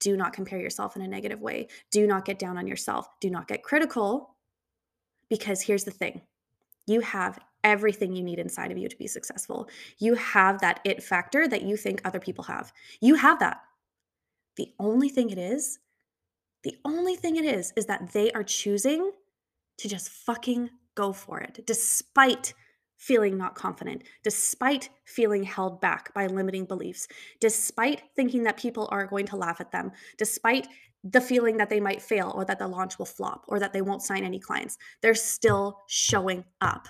Do 0.00 0.18
not 0.18 0.34
compare 0.34 0.60
yourself 0.60 0.96
in 0.96 1.02
a 1.02 1.08
negative 1.08 1.40
way. 1.40 1.68
Do 1.90 2.06
not 2.06 2.26
get 2.26 2.38
down 2.38 2.58
on 2.58 2.66
yourself. 2.66 3.06
Do 3.22 3.30
not 3.30 3.48
get 3.48 3.62
critical 3.62 4.36
because 5.30 5.62
here's 5.62 5.84
the 5.84 5.90
thing 5.90 6.20
you 6.86 7.00
have 7.00 7.38
everything 7.68 8.16
you 8.16 8.24
need 8.24 8.38
inside 8.38 8.72
of 8.72 8.78
you 8.78 8.88
to 8.88 8.96
be 8.96 9.06
successful. 9.06 9.68
You 9.98 10.14
have 10.14 10.60
that 10.62 10.80
it 10.84 11.02
factor 11.02 11.46
that 11.46 11.62
you 11.62 11.76
think 11.76 12.00
other 12.04 12.18
people 12.18 12.44
have. 12.44 12.72
You 13.00 13.14
have 13.16 13.38
that. 13.40 13.60
The 14.56 14.72
only 14.80 15.08
thing 15.08 15.30
it 15.30 15.38
is, 15.38 15.78
the 16.64 16.76
only 16.84 17.14
thing 17.14 17.36
it 17.36 17.44
is, 17.44 17.72
is 17.76 17.86
that 17.86 18.12
they 18.12 18.32
are 18.32 18.42
choosing 18.42 19.12
to 19.76 19.88
just 19.88 20.08
fucking 20.08 20.70
go 20.96 21.12
for 21.12 21.38
it, 21.40 21.64
despite 21.66 22.54
feeling 22.96 23.38
not 23.38 23.54
confident, 23.54 24.02
despite 24.24 24.90
feeling 25.04 25.44
held 25.44 25.80
back 25.80 26.12
by 26.14 26.26
limiting 26.26 26.64
beliefs, 26.64 27.06
despite 27.40 28.02
thinking 28.16 28.42
that 28.42 28.56
people 28.56 28.88
are 28.90 29.06
going 29.06 29.26
to 29.26 29.36
laugh 29.36 29.60
at 29.60 29.70
them, 29.70 29.92
despite 30.16 30.66
the 31.04 31.20
feeling 31.20 31.56
that 31.56 31.70
they 31.70 31.78
might 31.78 32.02
fail 32.02 32.32
or 32.34 32.44
that 32.44 32.58
the 32.58 32.66
launch 32.66 32.98
will 32.98 33.06
flop 33.06 33.44
or 33.46 33.60
that 33.60 33.72
they 33.72 33.82
won't 33.82 34.02
sign 34.02 34.24
any 34.24 34.40
clients. 34.40 34.78
They're 35.00 35.14
still 35.14 35.82
showing 35.86 36.44
up. 36.60 36.88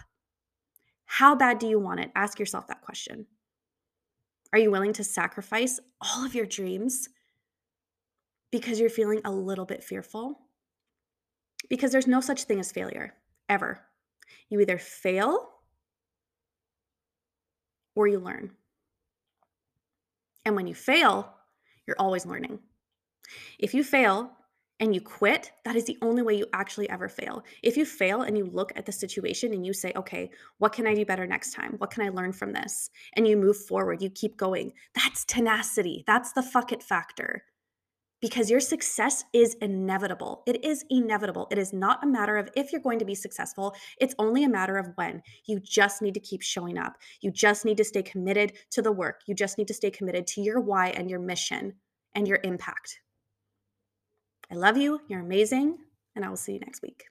How 1.10 1.34
bad 1.34 1.58
do 1.58 1.66
you 1.66 1.80
want 1.80 2.00
it? 2.00 2.12
Ask 2.14 2.38
yourself 2.38 2.66
that 2.66 2.82
question. 2.82 3.26
Are 4.52 4.58
you 4.58 4.70
willing 4.70 4.92
to 4.92 5.04
sacrifice 5.04 5.80
all 6.00 6.24
of 6.24 6.34
your 6.34 6.46
dreams 6.46 7.08
because 8.52 8.78
you're 8.78 8.90
feeling 8.90 9.22
a 9.24 9.32
little 9.32 9.64
bit 9.64 9.82
fearful? 9.82 10.38
Because 11.70 11.92
there's 11.92 12.06
no 12.06 12.20
such 12.20 12.44
thing 12.44 12.60
as 12.60 12.70
failure, 12.70 13.14
ever. 13.48 13.80
You 14.50 14.60
either 14.60 14.78
fail 14.78 15.48
or 17.96 18.06
you 18.06 18.20
learn. 18.20 18.52
And 20.44 20.54
when 20.54 20.66
you 20.66 20.74
fail, 20.74 21.34
you're 21.86 21.96
always 21.98 22.26
learning. 22.26 22.58
If 23.58 23.72
you 23.72 23.82
fail, 23.82 24.30
and 24.80 24.94
you 24.94 25.00
quit, 25.00 25.50
that 25.64 25.76
is 25.76 25.84
the 25.84 25.98
only 26.02 26.22
way 26.22 26.34
you 26.34 26.46
actually 26.52 26.88
ever 26.88 27.08
fail. 27.08 27.42
If 27.62 27.76
you 27.76 27.84
fail 27.84 28.22
and 28.22 28.38
you 28.38 28.44
look 28.44 28.72
at 28.76 28.86
the 28.86 28.92
situation 28.92 29.52
and 29.52 29.66
you 29.66 29.72
say, 29.72 29.92
okay, 29.96 30.30
what 30.58 30.72
can 30.72 30.86
I 30.86 30.94
do 30.94 31.04
better 31.04 31.26
next 31.26 31.52
time? 31.52 31.74
What 31.78 31.90
can 31.90 32.04
I 32.04 32.10
learn 32.10 32.32
from 32.32 32.52
this? 32.52 32.90
And 33.14 33.26
you 33.26 33.36
move 33.36 33.56
forward, 33.56 34.02
you 34.02 34.10
keep 34.10 34.36
going. 34.36 34.72
That's 34.94 35.24
tenacity. 35.24 36.04
That's 36.06 36.32
the 36.32 36.42
fuck 36.42 36.72
it 36.72 36.82
factor. 36.82 37.44
Because 38.20 38.50
your 38.50 38.60
success 38.60 39.24
is 39.32 39.54
inevitable. 39.60 40.42
It 40.46 40.64
is 40.64 40.84
inevitable. 40.90 41.46
It 41.52 41.58
is 41.58 41.72
not 41.72 42.02
a 42.02 42.06
matter 42.06 42.36
of 42.36 42.48
if 42.56 42.72
you're 42.72 42.80
going 42.80 42.98
to 42.98 43.04
be 43.04 43.14
successful. 43.14 43.76
It's 44.00 44.14
only 44.18 44.42
a 44.42 44.48
matter 44.48 44.76
of 44.76 44.90
when. 44.96 45.22
You 45.46 45.60
just 45.60 46.02
need 46.02 46.14
to 46.14 46.20
keep 46.20 46.42
showing 46.42 46.78
up. 46.78 46.96
You 47.20 47.30
just 47.30 47.64
need 47.64 47.76
to 47.76 47.84
stay 47.84 48.02
committed 48.02 48.54
to 48.70 48.82
the 48.82 48.90
work. 48.90 49.20
You 49.26 49.34
just 49.34 49.56
need 49.56 49.68
to 49.68 49.74
stay 49.74 49.90
committed 49.90 50.26
to 50.28 50.40
your 50.40 50.60
why 50.60 50.88
and 50.90 51.08
your 51.08 51.20
mission 51.20 51.74
and 52.14 52.26
your 52.26 52.40
impact. 52.42 52.98
I 54.50 54.54
love 54.54 54.76
you. 54.76 55.00
You're 55.08 55.20
amazing. 55.20 55.78
And 56.16 56.24
I 56.24 56.28
will 56.28 56.36
see 56.36 56.54
you 56.54 56.60
next 56.60 56.82
week. 56.82 57.04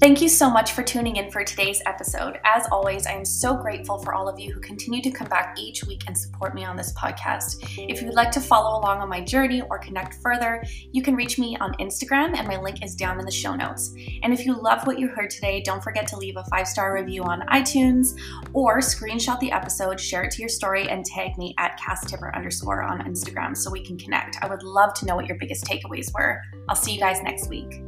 Thank 0.00 0.22
you 0.22 0.28
so 0.28 0.48
much 0.48 0.72
for 0.72 0.84
tuning 0.84 1.16
in 1.16 1.28
for 1.28 1.42
today's 1.42 1.82
episode. 1.84 2.38
As 2.44 2.68
always, 2.70 3.04
I 3.04 3.14
am 3.14 3.24
so 3.24 3.56
grateful 3.56 3.98
for 3.98 4.14
all 4.14 4.28
of 4.28 4.38
you 4.38 4.52
who 4.52 4.60
continue 4.60 5.02
to 5.02 5.10
come 5.10 5.26
back 5.26 5.58
each 5.58 5.82
week 5.82 6.04
and 6.06 6.16
support 6.16 6.54
me 6.54 6.64
on 6.64 6.76
this 6.76 6.92
podcast. 6.92 7.56
If 7.76 8.00
you'd 8.00 8.14
like 8.14 8.30
to 8.32 8.40
follow 8.40 8.78
along 8.78 9.00
on 9.00 9.08
my 9.08 9.20
journey 9.20 9.60
or 9.62 9.80
connect 9.80 10.14
further, 10.22 10.62
you 10.92 11.02
can 11.02 11.16
reach 11.16 11.36
me 11.36 11.56
on 11.60 11.74
Instagram, 11.80 12.36
and 12.36 12.46
my 12.46 12.60
link 12.60 12.84
is 12.84 12.94
down 12.94 13.18
in 13.18 13.26
the 13.26 13.32
show 13.32 13.56
notes. 13.56 13.92
And 14.22 14.32
if 14.32 14.46
you 14.46 14.54
love 14.54 14.86
what 14.86 15.00
you 15.00 15.08
heard 15.08 15.30
today, 15.30 15.62
don't 15.62 15.82
forget 15.82 16.06
to 16.08 16.16
leave 16.16 16.36
a 16.36 16.44
five 16.44 16.68
star 16.68 16.94
review 16.94 17.24
on 17.24 17.40
iTunes 17.48 18.16
or 18.52 18.78
screenshot 18.78 19.40
the 19.40 19.50
episode, 19.50 19.98
share 19.98 20.22
it 20.22 20.30
to 20.30 20.40
your 20.40 20.48
story, 20.48 20.88
and 20.88 21.04
tag 21.04 21.36
me 21.36 21.56
at 21.58 21.76
casstipper 21.76 22.32
underscore 22.36 22.84
on 22.84 23.00
Instagram 23.00 23.56
so 23.56 23.68
we 23.68 23.84
can 23.84 23.98
connect. 23.98 24.36
I 24.42 24.46
would 24.46 24.62
love 24.62 24.94
to 24.94 25.06
know 25.06 25.16
what 25.16 25.26
your 25.26 25.38
biggest 25.38 25.64
takeaways 25.64 26.14
were. 26.14 26.40
I'll 26.68 26.76
see 26.76 26.94
you 26.94 27.00
guys 27.00 27.20
next 27.20 27.48
week. 27.48 27.82